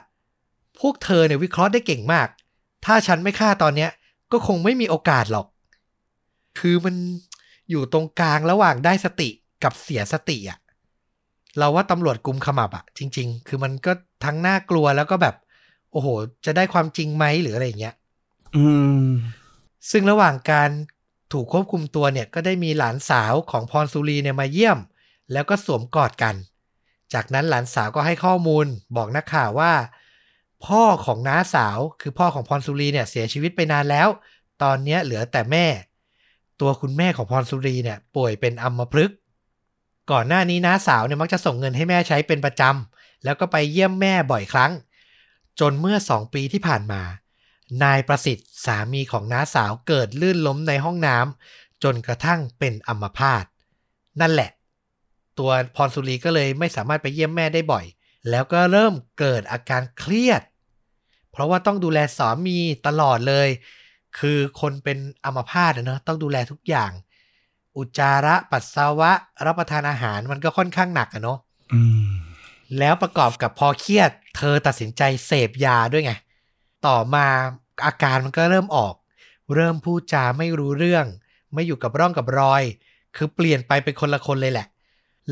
[0.80, 2.28] พวกเธอเนี่ยวิเคราะห์ได้เก่งมาก
[2.84, 3.90] ถ้าฉันไม่ฆ่าตอนเนี้ย
[4.32, 5.46] ก็คงไม่มีโอกาสหรอก
[6.58, 6.94] คือมัน
[7.70, 9.28] อยู่ตรงกลางระหว่างได้สติ
[9.64, 10.58] กับเสียสติอะ
[11.58, 13.92] เราว่าตำรวจกลุ่มขมับอะจริง ๆ คือมันก็
[14.24, 15.34] ทั้งน่ากลัวแล้วก็แบบ
[15.92, 16.08] โอ้โห
[16.44, 17.94] จะได้ความจริงไหมหรืออะไรอย่างเงี้ย
[18.56, 18.66] อื
[19.06, 19.08] ม
[19.90, 20.70] ซึ่งระหว่างการ
[21.32, 24.78] ถูกควบคุมตัวเนี่ย ก็ได้มีหลานสาวของพรสุรีเนี่ยมาเยี่ยม
[25.32, 26.34] แล้วก็สวมกอดกัน
[27.14, 29.72] จากนั้นหลานสาวก็ให้ข้อมูลบอกนักข่าวว่า
[30.66, 34.08] พ่อของน้าสาวคือพ่อของพรสุรีเนี่ยเสียชีวิตไปนานแล้ว
[34.62, 35.66] ตอนนี้เหลือแต่แม่
[36.60, 39.18] ตัวคุณแม่ของพรสุรีเนี่ยป่วยเป็นอัมพฤกษ์
[40.10, 44.72] ก่อนหน้านี้น้าสาวเนี่ยมักจะส่งเงินให้แม่ใช้เป็นประจำแล้วก็ไปเยี่ยมแม่บ่อยครั้ง
[45.60, 47.02] จนเมื่อสองปีที่ผ่านมา
[47.82, 53.44] นายประสิทธิ์สามีของน้าสาวเกิดลื่นล้มในห้องน้ำจนกระทั่งเป็นอัมพาต
[54.20, 54.50] นั่นแหละ
[55.38, 57.84] ตัวพรสุรีก็เลยไม่สามารถไปเยี่ยมแม่ได้บ่อย
[58.30, 60.42] แล้วก็เริ่มเกิดอาการเครียด
[61.30, 63.48] เพราะว่าต้องดูแลสามีตลอดเลย
[64.18, 66.92] คือคนเป็นอัมพาตอะเนอะต้องดูแลทุกอย่าง
[67.76, 69.10] อุจจาระปัสสาวะ
[69.46, 71.38] รับประทานอาหารมันก็ค่อนข้างหนักอะเนาะ
[71.72, 72.10] อืม
[72.78, 76.12] แล้วประกอบกับพอเครียด เธอตัดสินใจเสพยาด้วยไง
[76.86, 77.26] ต่อมา
[77.86, 78.94] อาการมันก็เริ่มออก
[79.54, 81.06] เริ่มพูดจาไม่รู้เรื่อง
[81.54, 82.62] ไม่อยู่กับร่องกับรอย
[83.16, 84.66] คือเปลี่ยนไปเป็นคนละคนเลยแหละ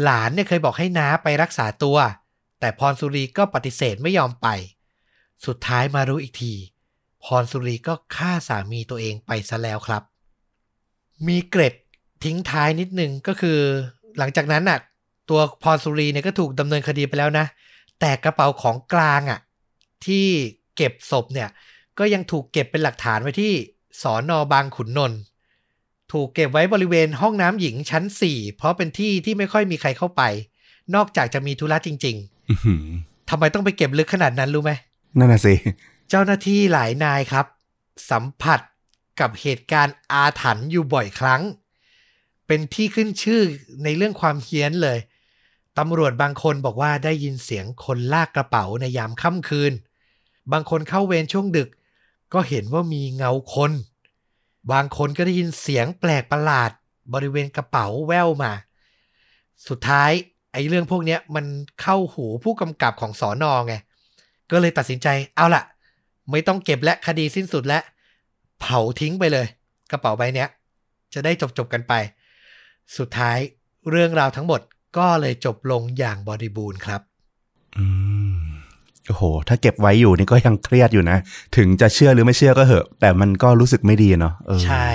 [0.02, 1.96] หลานเนี่ยเคยบอกให้น้าไปรักษาตัว
[2.61, 4.48] แต่พรสุรีก็ปฏิเสธไม่ยอมไป
[5.46, 6.52] สุดท้ายมารู้อีกที
[7.24, 10.02] พรสุรีก็ฆ่าสามีตัวเองไปซะแล้วครับ
[11.26, 11.74] มีเกร็ด
[12.24, 13.59] ทิ้งท้ายนิดนึงก็คือ
[14.18, 14.78] หลังจากนั้นน่ะ
[15.31, 17.46] ตัวพรสุรีเนี่ยก็ถูกดำเนินคดีไปแล้วนะ
[18.00, 19.40] แต่กระเป๋าของกลางอะ
[20.07, 20.26] ที่
[20.76, 21.48] เก็บศพเนี่ย
[21.98, 23.52] ก็ยังถูกเก็บเป็นหลักฐานไว้ที่
[24.02, 25.18] สอนอบางขุนนนท์
[26.12, 30.22] ถูกเก็บไว้บริเวณห้องน้ำหญิงชั้น 4 เพราะเป็นที่ที่ไม่ค่อยมีใครเข้าไป
[30.94, 32.16] นอกจากจะมีธุระจริง
[32.51, 34.72] อื้อหือๆทำไมต้องไปเก็บลึกขนาดนั้นรู้ไหม
[35.18, 35.55] นั่นน่ะสิ
[36.11, 37.46] เจ้าหน้าที่หลายนายครับ
[38.11, 38.61] สัมผัส
[39.20, 41.42] กับเหตุการณ์อาถรรพ์อยู่บ่อยครั้ง
[42.46, 43.40] เป็นที่ขึ้นชื่อ
[43.85, 44.98] ในเรื่องความเฮี้ยนเลย
[45.79, 49.72] ตำรวจบางคนบอกว่าได้ยินเสียงคนลากกระเป๋าในยามค่ำคืน
[50.53, 51.68] บางคนเข้าเวรช่วงดึก
[52.33, 53.72] ก็เห็นว่ามีเงาคน
[54.72, 56.70] บางคนก็ได้ยินเสียงแปลกประหลาด
[57.14, 58.53] บริเวณกระเป๋าแววมา
[59.68, 60.11] สุดท้าย
[60.53, 61.46] ไอ้เรื่องพวกเนี้ยมัน
[61.83, 63.75] เข้าหูผู้กำกับของสอนอไง
[64.51, 65.62] ก็เลยตัดสินใจเอาละ
[66.31, 67.79] ไม่ต้องเก็บและคดีสิ้นสุดและ
[68.61, 69.46] เผาทิ้งไปเลย
[69.90, 70.48] กระเป๋าใบเนี้ย
[71.14, 71.92] จะได้จบจบกันไป
[72.96, 73.38] สุดท้าย
[73.90, 74.61] เรื่องราวทั้งหมด
[74.98, 77.01] ก็เลยจบลงอย่างบริบูรณ์ครับ
[77.77, 77.85] อื
[78.20, 78.21] ม
[79.08, 81.18] โอ้โห ถ้าเก็บไว้อยู่นี่ก็ยังเครียดอยู่นะ
[81.56, 84.90] ถึงจะเชื่อหรือไม่เชื่อก็เหอะ แต่มันก็รู้สึกไม่ดีเนาะเออใช่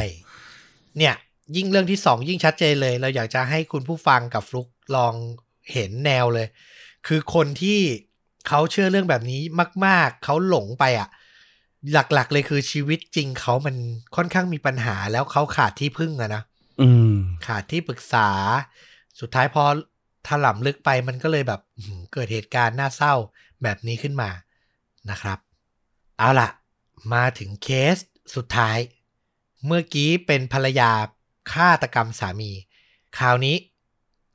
[0.97, 1.15] เนี่ย
[1.55, 5.13] ยิ่งเรื่องที่สองยิ่งชัดเจนเลย เราอยากจะให้คุณผู้ฟังกับฟลุกลอง
[5.73, 6.47] เห็นแนวเลย
[7.07, 7.79] คือคนที่
[8.47, 9.41] เขาเชื่อเรื่องแบบนี้
[9.85, 11.09] มาก ๆ เขาหลงไปอะ
[11.91, 13.75] หลัก ๆ เลยคือชีวิตจริงเขามัน
[14.15, 16.43] ค่อนข้างมีปัญหาแล้วเขาขาดที่พึ่งอะนะ
[16.81, 17.13] อืม
[17.47, 18.29] ขาดที่ปรึกษา
[19.19, 19.63] สุดท้ายพอ
[20.27, 23.15] ถล่ำลึกไปมันก็เลยแบบอื้อหือเกิดเหตุการณ์น่าเศร้า
[23.63, 24.29] แบบนี้ขึ้นมา
[25.09, 25.39] นะครับ
[26.17, 26.49] เอาละ
[27.13, 27.97] มาถึงเคส
[28.35, 28.77] สุดท้าย
[29.65, 30.91] เมื่อกี้เป็นภรรยา
[31.53, 32.51] ฆาตกรรมสามี
[33.17, 33.55] คราวนี้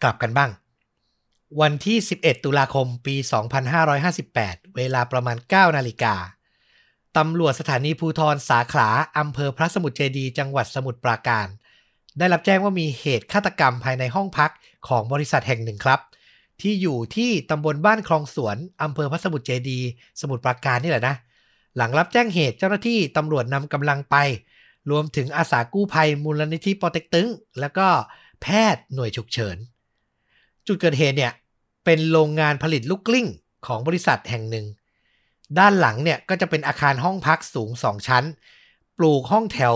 [0.02, 0.50] กลับกันบ้าง
[1.61, 3.16] วันที่ 11 ตุลาคมปี
[3.96, 6.14] 2558 เวลาประมาณ 9 นาฬิกา
[7.16, 11.46] ตำรวจสถานีภูทรสาขาอำเภอพระสมุทรเจดี จังหวัดสมุทรปราการ
[12.18, 14.50] ได้รับแจ้งว่ามีเหตุฆาตกรรมภายในห้องพัก
[14.88, 16.00] ของบริษัทแห่งหนึ่งครับ
[16.62, 19.79] ที่อยู่ที่ตำบลบ้านคลองสวนอำเภอพระสมุทรเจดี
[20.20, 21.16] สมุทรปราการนี่แหละนะ
[21.77, 24.16] หลังรับแจ้งเหตุเจ้าหน้าที่ตำรวจนำกำลังไป
[24.90, 27.29] รวมถึงอาสากู้ภัยมูลนิธิปอเต็กตึง
[27.61, 27.87] แล้วก็
[28.42, 29.57] แพทย์หน่วยฉุกเฉิน
[30.66, 31.33] จุดเกิดเหตุเนี่ย
[31.85, 33.27] เป็นโรงงานผลิตลูกกลิ้ง
[33.66, 34.66] ของบริษัทแห่งหนึ่ง
[35.59, 38.25] ด้านหลังเนี่ยก็จะเป็นอาคารห้องพักสูง2ชั้น
[38.98, 39.75] ปลูกห้องแถว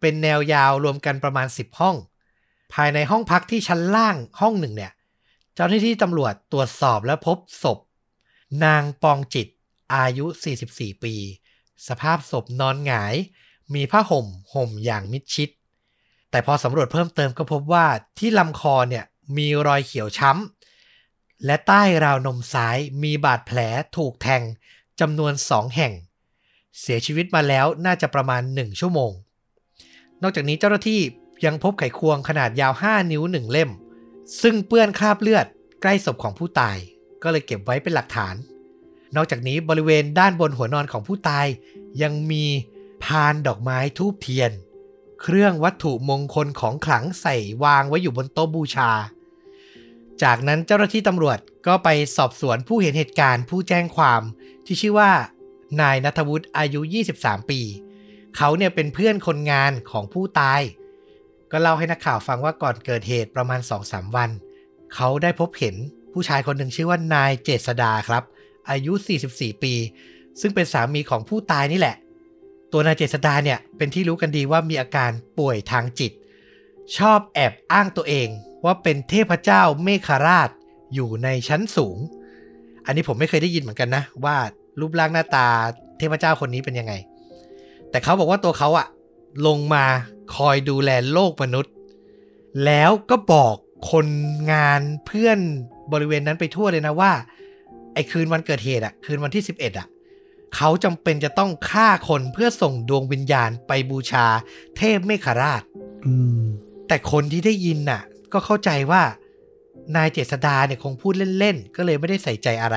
[0.00, 1.96] เป็นแนวยาวรวมกันประมาณ 10 ห้อง
[2.74, 4.92] ภายในห้องพักที่ชั้นล่างห้องหนึ่งเนี่ย
[5.54, 7.78] เจ้าหน้าที่ตำรวจตรวจสอบและพบศพ
[8.64, 9.48] นางปองจิต
[9.94, 10.26] อายุ
[10.64, 11.14] 44 ปี
[11.88, 13.14] สภาพศพนอนหงาย
[13.74, 15.48] มีผ้าห่มห่มอย่างมิดชิด
[16.30, 17.86] แต่พอสำรวจเพิ่มเติมก็พบว่า
[18.18, 19.04] ที่ลำคอเนี่ย
[19.36, 23.58] มีรอยเขียวช้ำ และใต้ราวนมซ้ายมีบาดแผล
[23.96, 24.42] ถูกแทง
[25.00, 25.92] จำนวนสองแห่ง
[26.80, 29.12] เสียชีวิตมาแล้วน่าจะประมาณ 1 ชั่วโมง
[30.22, 31.00] นอกจากนี้เจ้าหน้าที่
[31.44, 33.70] ยังพบไขควงขนาดยาว 5 นิ้ว 1 เล่ม
[34.42, 35.46] ซึ่งเปื้อนคราบเลือด
[35.82, 36.76] ใกล้ศพของผู้ตาย
[37.22, 38.34] ก็เลยเก็บไว้เป็นหลักฐาน
[39.16, 41.46] นอกจากนี้บริเวณด้านบนหัวนอนของผู้ตาย
[42.02, 42.44] ยังมี
[43.04, 44.50] พานดอกไม้ทูบเทียน
[45.22, 48.90] เครื่องวัตถุมงคลของขลังใส่วางไว้อยู่บนโต๊ะบูชา
[50.22, 54.22] จากนั้นเจ้าหน้าที่ตำรวจก็ไปสอบสวนผู้เห็นเหตุการณ์ผู้แจ้งความ
[54.66, 55.12] ที่ชื่อว่า
[55.80, 56.80] นายนัทวุฒิอายุ
[57.14, 57.60] 23 ปี
[58.36, 60.60] เขาเนี่ยเป็นเพื่อนคนงานของผู้ตาย
[61.52, 64.30] ก็เล่าให้นักข่าวฟังว่าก่อนเกิดเหตุประมาณ 2-3 วัน
[64.94, 65.74] เขาได้พบเห็น
[66.12, 68.22] ผู้ชายคนหนึ่งชื่อว่านายเจษดาครับ
[68.70, 68.92] อายุ
[69.28, 69.74] 44 ปี
[70.40, 71.96] ซึ่งเป็นสามีของผู้ตายนี่แหละ
[72.72, 76.12] ตัวนายเจษดาเนี่ยเป็นที่รู้กันดีว่ามีอาการป่วยทางจิต
[76.98, 78.28] ชอบแอบอ้างตัวเอง
[78.64, 80.50] ว่าเป็นเทพเจ้าเมฆราช
[80.94, 81.98] อยู่ในชั้นสูง
[82.86, 84.36] อันนี้ผมไม่เคยได้ยินเหมือนกันนะ ว่า
[84.80, 85.46] รูปร่างหน้าตา
[85.98, 86.92] เทพเจ้าคนนี้เป็นยังไง
[87.90, 88.86] แต่เขาบอกว่าตัวเขาอะ
[89.46, 89.84] ลงมา
[90.36, 91.72] คอยดูแลโลกมนุษย์
[92.64, 93.54] แล้วก็บอก
[93.90, 94.06] คน
[94.52, 95.38] งานเพื่อน
[95.92, 97.12] บริเวณนั้นไปทั่วเลยนะว่า
[97.94, 99.88] ไอ้คืนวันเกิดเหตุอะคืนวันที่ 11อะ
[100.56, 104.26] เขาจำเป็นจะต้องฆ่าคนเพื่อส่งดวงวิญญาณไปบูชา
[104.76, 105.62] เทพเมฆราช
[106.06, 106.42] อืม
[106.88, 109.02] แต่คนที่ได้ยินน่ะ ก็เข้าใจว่า
[109.96, 112.76] นายเจษดาเนี่ยคงพูดเล่นๆ ก็เลยไม่ได้ใส่ใจอะไร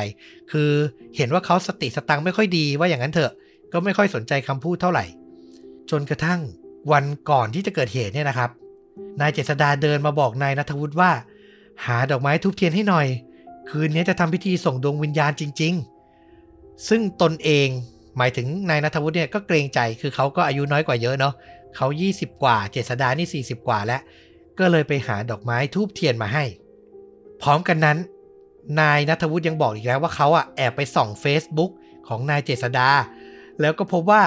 [0.52, 0.70] คือ
[1.16, 3.32] เห็นว่าเขาสติสตังค์ไม่ค่อยดีว่าอย่างนั้นเถอะ
[3.74, 5.06] ก็ไม่ค่อยสนใจคำพูดเท่าไหร่
[5.92, 6.40] จนกระทั่ง
[6.92, 8.50] วันก่อนที่จะเกิดเหตุเนี่ยนะครับ
[9.20, 11.12] นายเจษดาเดินมาบอกนายนัทวุฒิว่า
[11.86, 13.08] หาดอกไม้ทุบเทียนให้หน่อย
[13.70, 15.74] คืนนี้จะทำพิธีส่งดวงวิญญาณจริง
[16.30, 17.68] ๆ ซึ่งตนเอง
[18.18, 21.34] หมายถึงนายนัทวุฒิเนี่ยก็เกรงใจคือเขาก็อายุน้อยกว่าเยอะเนาะ
[21.76, 24.02] เขา 20 กว่า เจษดานี่ 40 กว่าแล้ว
[24.60, 26.44] ก็เลยไปหาดอกไม้ทูบเทียนมาให้
[27.42, 27.98] พร้อมกันนั้น
[28.80, 31.72] นายนัทวุฒิยังบอกอีกแล้วว่าเขาอะแอบไปส่อง Facebook
[32.08, 32.90] ของนายเจษดา
[33.62, 34.24] แล้วก็พบว่า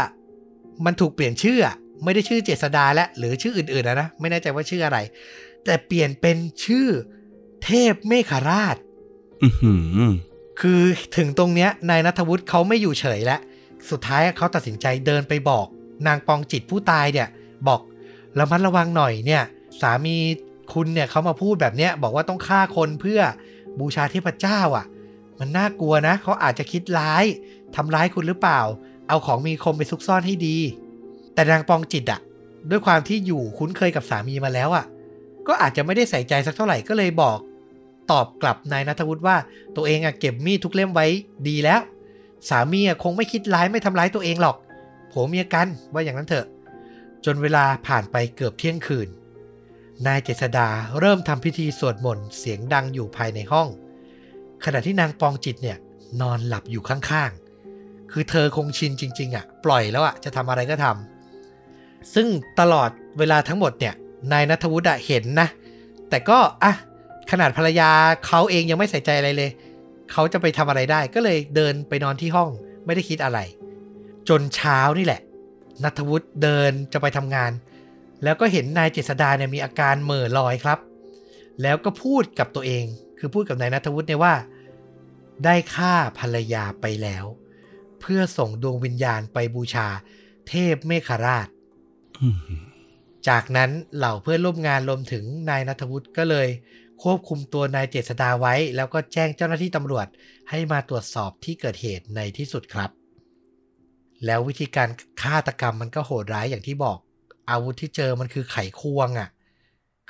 [0.84, 4.98] มันถูกเปลี่ยนชื่ออะไม่ได้ชื่อเจษดาและหรือชื่ออื่นๆนะนะ ไม่แน่ใจว่าชื่ออะไร
[5.64, 6.88] แต่เปลี่ยนเป็นชื่อ
[7.64, 8.76] เทพเมฆราช
[9.42, 10.12] อือหือ
[10.60, 10.82] คือ
[11.16, 13.40] ถึงตรงเนี้ยนายนัทวุฒิเขาไม่อยู่เฉยแล้ว
[13.90, 15.66] สุดท้ายเขาตัดสินใจเดินไปบอก
[16.06, 17.28] นางปองจิตผู้ตายเนี่ย
[17.68, 17.80] บอก
[18.38, 19.42] ระมัดระวังหน่อยเนี่ย
[19.80, 20.16] สามี
[20.72, 23.20] คุณเนี่ยเขามาพูดแบบเนี้ยบอกว่าต้องฆ่าคนเพื่อ
[23.80, 24.86] บูชาเทพเจ้าอะ
[25.38, 27.24] มันน่ากลัวนะเขาอาจจะคิดร้าย
[27.76, 28.60] ทำร้ายคุณหรือเปล่า
[29.08, 30.56] เอาของมีคมไปซุกซ่อนให้ดี
[31.34, 32.20] แต่นางปองจิตอะ
[32.70, 34.84] ด้วยความที่อยู่คุ้นเคยกับสามีมาแล้วอะ
[35.46, 37.38] ก็อาจจะไม่ได้ใส่ใจสักเท่าไหร่ก็เลยบอก
[38.10, 39.36] ตอบกลับนายนัทวุฒิว่า
[39.76, 41.06] ตัวเองอะเก็บมีดทุกเล่มไว้
[41.48, 41.80] ดีแล้ว
[42.48, 44.56] สามีอะคงไม่คิดร้ายไม่ทำร้ายตัวเองหรอก
[45.10, 46.46] ผัวเมียกันว่าอย่างนั้นเถอะ
[47.24, 49.08] จนเวลาผ่านไปเกือบเที่ยงคืน
[50.06, 50.68] นายเจษดา
[51.00, 53.68] เริ่มทำพิธีสวดมนต์เสียงดังอยู่ภายในห้อง
[54.64, 55.78] ขณะที่นางปองจิตเนี่ย
[56.20, 57.47] นอนหลับอยู่ข้างๆ
[58.12, 62.26] คือเธอคงชินจริง ๆอะปล่อยแล้วอะจะทำอะไรก็ทำซึ่ง
[62.60, 63.94] ตลอดเวลาทั้งหมดเนี่ย
[64.32, 65.48] นายนัทวุฒิเห็นนะ
[66.10, 66.74] แต่ก็อะ
[67.30, 67.90] ขนาดภรรยา
[68.26, 69.50] เขาเองยังไม่ใส่ใจอะไรเลย
[70.12, 72.50] เขาจะไปทำอะไรได้ก็เลยเดินไปนอนที่ห้อง
[72.86, 73.38] ไม่ได้คิดอะไร
[74.28, 75.20] จนเช้านี่แหละ
[75.84, 77.52] นัทวุฒิเดินจะไปทำงาน
[78.24, 80.78] แล้วก็เห็นนายเจษดาเนี่ยมีอาการเหม่อลอยครับ
[81.62, 82.84] แล้วก็พูดกับตัวเอง
[83.18, 84.34] คือพูดกับนายนัทวุฒิเนี่ยว่า
[85.44, 87.24] ได้ฆ่าภรรยาไปแล้ว
[88.00, 89.88] เพื่อส่งดวงวิญญาณไปบูชา
[90.48, 91.48] เทพเมฆราช
[92.20, 92.68] อืม
[93.28, 96.48] จากนั้นเหล่าเพื่อนร่วมงานรวมถึงนายนัทวุฒิก็เลย
[97.02, 100.06] ควบคุมตัวนายเจษดาไว้ แล้วก็แจ้งเจ้าหน้าที่ตำรวจ
[100.50, 102.90] ให้มาตรวจสอบที่เกิดเหตุในที่สุดครับ
[104.26, 104.88] แล้ววิธีการ
[105.22, 106.98] ฆาตกรรมมันก็โหดร้ายอย่างที่บอก
[107.50, 109.28] อาวุธที่เจอมันคือไขควงอะ่ะ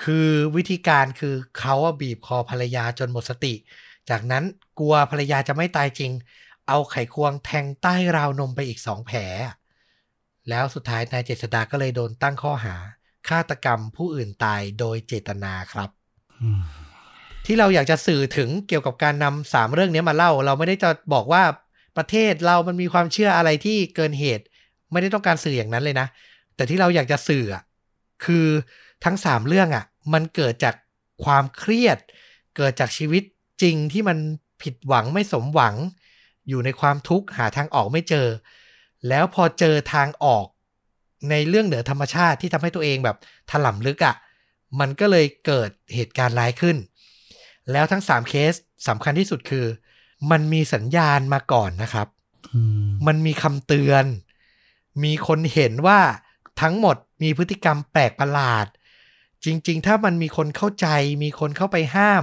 [0.03, 3.55] คือวิธีการคือเขาอะบีบคอภรรยาจนหมดสติ
[4.11, 4.44] จากนั้น
[4.79, 6.12] กลัวภรรยาจะไม่ตายจริง
[6.68, 9.18] เอาไขควงแทงใต้ราวนมไปอีกสองแผล
[10.48, 12.74] แล้วสุดท้ายนายเจษดาก็เลยโดนตั้งข้อหา
[13.28, 15.90] ฆาตกรรมผู้อื่นตายโดยเจตนาครับ
[17.46, 21.42] ที่เราอยากจะสื่อถึงเกี่ยวกับการนำสามเรื่องนี้มาเล่า เราไม่ได้จะบอกว่า
[21.96, 24.44] ประเทศเรามันมีความเชื่ออะไรที่เกินเหตุ
[24.92, 26.07] ไม่ได้ต้องการสื่ออย่างนั้นเลยนะ
[26.57, 27.44] แต่ที่เราอยากจะสื่อ
[28.24, 28.46] คือ
[29.04, 30.74] ทั้งสามเรื่องอะ มันเกิดจาก
[31.24, 31.98] ความเครียด
[32.57, 33.22] เกิดจากชีวิต
[33.62, 34.18] จริงที่มัน
[34.62, 35.74] ผิดหวังไม่สมหวัง
[36.48, 38.28] อยู่ในความทุกข์หาทางออกไม่เจอ
[39.08, 40.46] แล้วพอเจอทางออก
[41.30, 43.16] ในเรื่องเหนือธรรมชาติที่ทำให้ตัวเองแบบ
[43.50, 44.16] ถล่ำลึกอะ่ะ
[44.80, 46.76] มันก็เลยเกิดเหตุการณ์ร้ายขึ้น
[47.72, 48.54] แล้วทั้ง3เคส
[48.88, 49.66] สำคัญที่สุดคือ
[50.30, 52.08] มันมีสัญญาณมาก่อนนะครับ
[52.54, 54.04] อืมมันมีคำเตือน
[55.04, 56.00] มีคนเห็นว่า
[56.61, 58.66] ทั้งหมดมีพฤติกรรมแปลกประหลาด
[59.44, 60.87] จริง ๆ ถ้ามันมีคนเข้าใจ
[61.22, 62.22] มีคนเข้าไปห้าม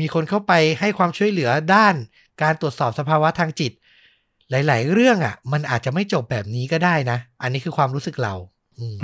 [0.00, 1.94] มีคนเข้าไปให้ความช่วยเหลือด้าน
[2.42, 3.72] การตรวจสอบสภาวะทางจิต
[4.50, 8.34] หลาย ๆ เรื่องอะ่ะ มันอาจจะไม่จบแบบนี้ก็ได้นะ อันนี้คือความรู้สึกเรา
[8.78, 8.96] อืม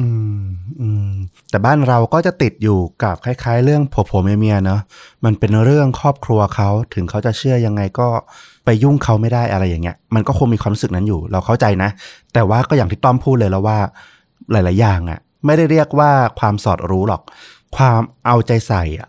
[0.80, 1.12] อืม
[1.50, 4.80] แต่บ้านเราก็จะติดอยู่กับคล้าย ๆ เรื่องผัวผัวเมียเมียเนาะ
[5.24, 8.08] มันเป็นเรื่องครอบครัวเขาถึงเขาจะเชื่อยังไงก็
[8.64, 11.90] ไปยุ่งเขาไม่ได้อะไรอย่างเงี้ย มันก็คงมีความรู้สึกนั้นอยู่ เราเข้าใจนะ
[12.32, 13.78] แต่ว่าก็อย่างที่ต้อมพูดเลยแล้วว่า
[14.52, 17.22] หลาย ๆ อย่างอะ่ะ ไม่ได้เรียกว่าความสอดรู้หรอก
[17.76, 19.08] ความเอาใจใส่อะ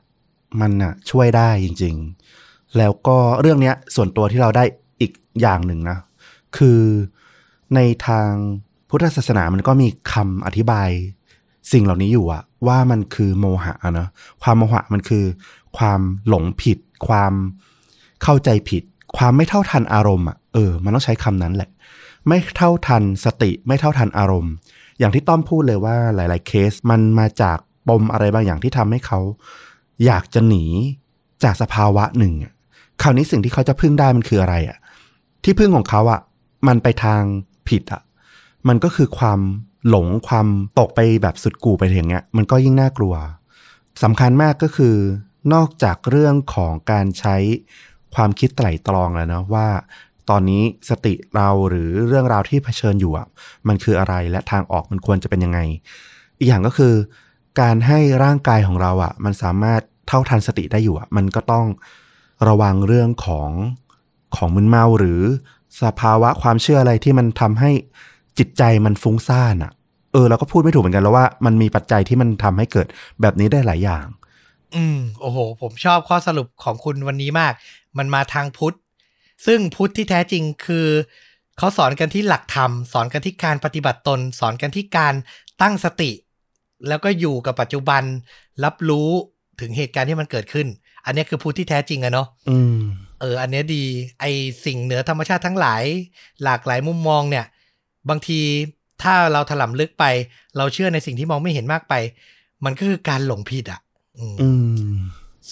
[0.60, 2.41] มันอะ ช่วยได้จริง ๆ
[2.78, 4.64] แล้วก็เรื่องเนี้ยส่วนตัวที่เราได้
[5.02, 5.98] อีกอย่างหนึ่งนะ
[6.58, 6.82] คือ
[7.76, 8.30] ในทาง
[8.90, 10.90] พุทธศาสนามันก็มีคำอธิบาย
[11.72, 14.10] สิ่งเหล่านี้อยู่อะว่ามันคือโมหะเนาะ
[14.44, 15.26] ความโมหะมันคือ
[15.78, 17.34] ความหลงผิด ความ
[18.24, 18.84] เข้าใจผิด
[19.18, 21.70] ความไม่เท่าทันอารมณ์อะเออ มันต้องใช้คำนั้นแหละ
[22.28, 24.54] ไม่เท่าทันสติไม่เท่าทันอารมณ์
[25.00, 27.58] อย่างที่ต้อมพูดเลยว่าหลาย ๆ เคสมันมาจาก
[27.88, 29.20] ปมอะไรบางอย่างที่ทำให้เขา
[30.06, 30.66] อยากจะหนี
[31.44, 32.34] จากสภาวะหนึ่ง
[33.02, 34.78] คราวนี้สิ่งที่เขาจะพึ่งได้มันคืออะไรอะ
[35.44, 36.22] ที่พึ่งของเขาอะ
[36.68, 37.22] มันไปทาง
[37.70, 38.02] ผิดอะ
[38.68, 39.40] มันก็คือความ
[39.90, 40.48] หลงความ
[40.80, 43.16] ตกไปแบบสุดกู่ไปอย่างเงี้ย มันก็ยิ่งน่ากลัว
[44.04, 44.96] สำคัญมากก็คือ
[45.54, 47.36] นอกจากเรื่องของการใช้
[48.16, 49.68] ความคิดไตร่ตรองแล้วเนาะว่า
[50.30, 53.28] ตอนนี้สติเราหรือเรื่องราวที่เผชิญอยู่อะ
[53.68, 55.60] มันคืออะไรและทางออกมันควรจะเป็นยังไง
[56.40, 56.94] อีกอย่างก็คือ
[57.62, 61.66] การให้ร่างกายของเราอะ มันสามารถเท่าทันสติได้อยู่อะ มันก็ต้อง
[62.48, 63.50] ระวังเรื่องของ
[64.36, 65.22] ของมึนเมาหรือ
[65.82, 67.72] สภาวะความเชื่ออะไรที่มันทำให้
[68.38, 69.72] จิตใจมันฟุ้งซ่านอะ
[70.14, 72.88] เออเราก็พูดไม่ถูกเหมือนกันแล้วว่ามันมีปัจจัยที่มันทำให้เกิด
[73.22, 74.06] แบบนี้ได้หลายอย่าง
[74.76, 77.54] อืมโอ้โห ผมชอบข้อสรุปของคุณวันนี้มาก
[77.98, 78.76] มันมาทางพุทธ
[79.46, 80.88] ซึ่งพุทธที่แท้จริงคือ
[81.58, 85.14] เขาสอนกันที่หลักธรรม สอนกันที่การปฏิบัติตน สอนกันที่การ
[85.62, 86.12] ตั้งสติ
[86.88, 88.04] แล้วก็อยู่กับปัจจุบัน
[88.64, 89.10] รับรู้
[89.60, 90.68] ถึงเหตุการณ์ที่มันเกิดขึ้น
[91.06, 92.80] อันนี้คือพุทธที่แท้จริงอะเนาะอืม
[93.20, 93.84] เออ อันเนี้ยดี
[94.20, 94.26] ไอ
[94.66, 95.84] สิ่งเหนือธรรมชาติทั้งหลาย
[96.44, 97.46] หลากหลายมุมมองเนี่ย
[98.10, 98.40] บางที
[99.02, 100.06] ถ้าเราถลำลึกไป
[100.58, 101.94] เราเชื่อในสิ่งที่มองไม่เห็นมากไป
[102.66, 103.82] มันก็คือการหลงผิดอะ
[104.18, 104.50] อืมอื
[104.92, 104.96] ม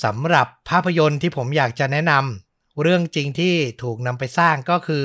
[0.03, 5.03] สำหรับภาพยนตร์ที่ผมอยากจะแนะนำเรื่องจริงที่ถูกนำไปสร้างก็คือ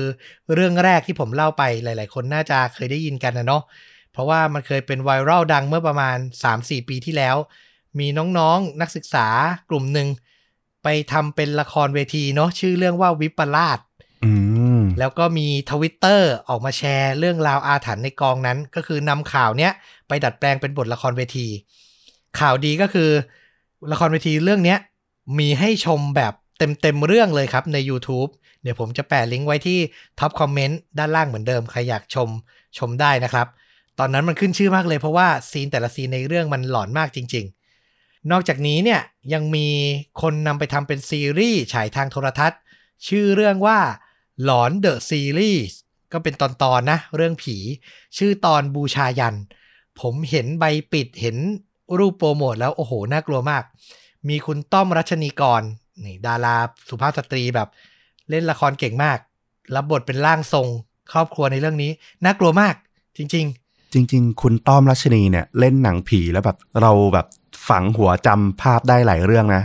[0.55, 3.63] เรื่องแรกที่ผมเล่าไปหลาย ๆ คนน่าจะเคยได้ยินกันนะเนาะ
[4.13, 6.17] เพราะว่ามันเคยเป็นไวรัลดังเมื่อประมาณ
[6.53, 7.37] 3-4 ปีที่แล้ว
[7.99, 8.07] มี
[8.39, 9.27] น้องๆนักศึกษา
[9.71, 10.09] กลุ่มหนึ่ง
[10.85, 13.79] ไปทำเป็นละครเวทีเนาะชื่อเรื่องว่าวิปลาส
[14.25, 14.33] อื
[14.79, 19.73] มแล้วก็มีทวิตเตอร์ออกมาแชร์เรื่องราวอาถรรพ์ในกองนั้น ก็คือนำข่าวเนี้ย
[20.09, 21.47] ไปดัดแปลงเป็นบทละครเวที
[22.40, 23.11] ข่าวดีก็คือ
[23.92, 24.79] ละครเวทีเรื่องเนี้ย
[25.38, 28.31] มีให้ชมแบบเต็มๆเรื่องเลยครับใน YouTube
[28.62, 29.79] เดี๋ยวผมจะแปะลิงก์ไว้ที่
[30.19, 32.29] top comment ด้านล่างเหมือนเดิม ใครอยากชม
[32.79, 33.47] ชมได้นะครับ
[33.99, 37.63] ตอนนั้นมันขึ้นชื่อมากเลยเพราะว่า scene แต่ละ scene ในเรื่องมันหลอนมากจริง ๆ
[38.31, 39.01] นอกจากนี้เนี่ย
[39.33, 39.69] ยังมี
[40.23, 42.61] คนนำไปทำเป็นซีรีส์ฉายทางโทรทัศน์
[43.09, 43.79] ชื่อเรื่องว่า
[44.45, 45.79] หลอน The Series
[46.13, 47.57] ก็เป็นตอนๆนะ เรื่องผี
[48.17, 49.37] ชื่อตอนบูชายัญ
[50.01, 51.37] ผมเห็นใบปิดเห็น
[51.99, 53.63] รูปโปรโมทแล้ว โอ้โห น่ากลัวมาก
[54.29, 55.63] มีคุณต้อมรัชนีกร
[56.05, 56.57] นี่ดารา
[56.89, 57.69] สุภาพสตรีแบบ
[58.31, 59.19] เล่นละครเก่งมาก
[59.75, 60.69] รับบทเป็นร่างทรง
[61.13, 61.91] ครอบครัวในเรื่องนี้
[62.25, 62.75] น่ากลัวมาก
[63.17, 63.35] จริงจ
[64.13, 67.27] ริง ๆ คุณต้อมรัชนีเนี่ย เล่นหนังผีแล้วแบบเราแบบ
[67.68, 69.62] ฝังหัวจำภาพได้หลายเรื่องนะ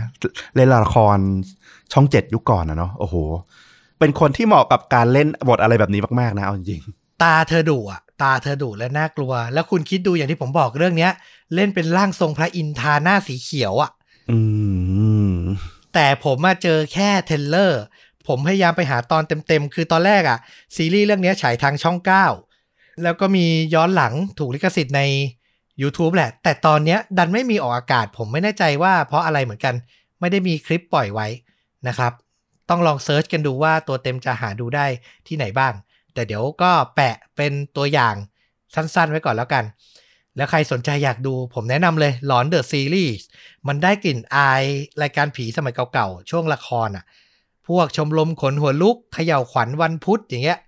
[0.54, 1.18] เล่นละคร
[1.92, 3.16] ช่องเจ็ดยุคก่อนนะเนาะโอ้โห
[3.98, 11.12] เป็นคนที่เหมาะกับการเล่นบทอะไรแบบนี้มากๆนะเอาจริงๆตาเธอดุอะตาเธอดุและน่ากลัว แล้วคุณคิดดูอย่างที่ผมบอกเรื่องเนี้ย
[11.54, 13.90] เล่นเป็นร่างทรงพระอินทราหน้าสีเขียวอะ
[14.30, 14.38] อื
[15.32, 15.34] ม
[15.94, 17.82] แต่ผมมาเจอแค่เทรลเลอร์
[18.28, 20.38] ผมพยายามไปหาตอนเต็มๆ คือตอนแรกอะ
[20.76, 21.96] ซีรีส์เรื่องนี้ฉายทางช่อง
[22.50, 25.02] 9 แล้วก็มีย้อนหลังถูกลิขสิทธิ์ใน
[25.82, 29.74] YouTube แหละ แต่ตอนเนี้ยดันไม่มีออกอากาศ ผมไม่แน่ใจว่าเพราะอะไรเหมือนกัน
[30.20, 31.28] ไม่ได้มีคลิปปล่อยไว้
[31.88, 32.12] นะครับ
[32.70, 34.86] ต้องลองเซิร์ชกันดูว่าตัวเต็มจะหาดูได้
[35.26, 35.72] ที่ไหนบ้าง
[36.14, 38.14] แต่เดี๋ยวก็แปะเป็นตัวอย่าง
[38.74, 39.64] สั้นๆ ไว้ก่อนแล้วกัน
[40.36, 43.26] แล้วใครสนใจอยากดูผมแนะนำเลยหลอนเดอะซีรีส์
[43.66, 44.62] มันได้กลิ่นอาย
[45.02, 47.04] รายการผีสมัยเก่าๆ ช่วงละครอะ
[47.68, 50.58] พวกชมรมขนหัวลุกเขย่าวขวัญวันพุธอย่างเงี้ย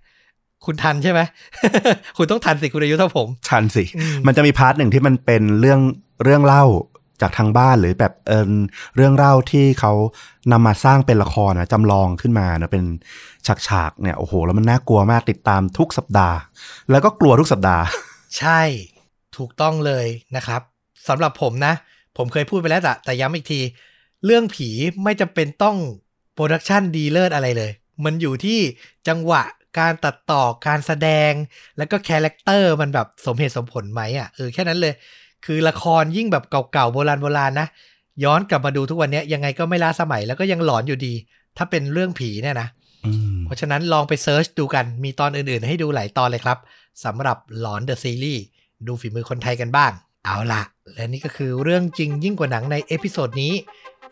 [0.65, 1.21] คุณทันใช่ไหม
[2.17, 5.79] คุณต้องทันสิ คุณอายุเท่าผมชันสิอืมมันจะมีพาร์ทหนึ่งที่มันเป็นเรื่อง
[6.23, 6.65] เรื่องเล่า
[7.21, 8.51] จากทางบ้านหรือแบบเออ
[8.95, 9.93] เรื่องเล่าที่เขา
[10.51, 12.85] นำมาสร้างเป็นละครนะจำลองขึ้นมานะเป็น
[13.67, 16.37] ฉากๆเนี่ยโอ้โห แล้วมันน่ากลัวมากติดตามทุกสัปดาห์
[16.91, 17.83] แล้วก็กลัวทุกสัปดาห์
[18.37, 18.61] ใช่
[19.37, 20.05] ถูกต้องเลย
[20.35, 20.61] นะครับ
[21.07, 21.73] สำหรับผมนะ
[22.17, 23.59] ผมเคยพูดไปแล้วแต่แต่ย้ำอีกที
[24.25, 24.69] เรื่องผี
[25.03, 25.77] ไม่จำเป็นต้อง
[26.33, 27.71] production ดีเลิศอะไรเลย
[28.05, 28.59] มันอยู่ที่
[29.07, 29.43] จังหวะ
[29.79, 31.31] การตัดต่อการแสดง
[31.77, 34.93] แล้วก็ character มันแบบสมเหตุสมผลไหมอะเออแค่นั้นเลย
[35.45, 37.67] คือละครยิ่งแบบเก่าๆโบราณโบราณนะ
[38.23, 41.13] ย้อนกลับมาดูทุกวันนี้ยังไงก็ไม่ล้าสมัยแล้วก็ยังหลอนอยู่ดี
[41.57, 42.67] ถ้าเป็นเรื่องผีเนี่ยนะ
[43.05, 46.57] อืมเพราะฉะนั้นลองไป search ดูกันมีตอนอื่นๆ ให้ดูหลายตอนเลยครับ
[47.05, 48.43] สำหรับหลอน The Series
[48.87, 49.91] ดูฝีมือคนไทยกันบ้าง
[50.25, 50.61] เอาล่ะ
[50.93, 53.53] และนี่ก็คือเรื่องจริงยิ่งกว่าหนังใน episode นี้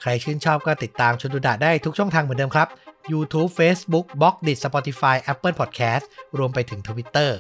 [0.02, 2.68] ใครชื่นชอบก็ติดตามชนดูดะได้ทุกช่องทางเหมือนเดิมครับ
[3.12, 6.06] YouTube Facebook b ล็อกดิจ Spotify Apple Podcast
[6.38, 7.32] รวมไปถึง Twitter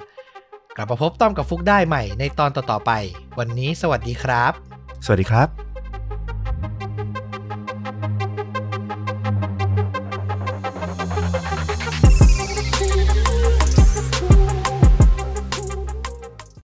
[0.75, 2.91] กลับมาพบต้อมกับฟุกได้ใหม่ในตอนต่อๆไป
[3.39, 4.51] วันนี้สวัสดีครับ
[5.05, 5.70] สวัสดีครับ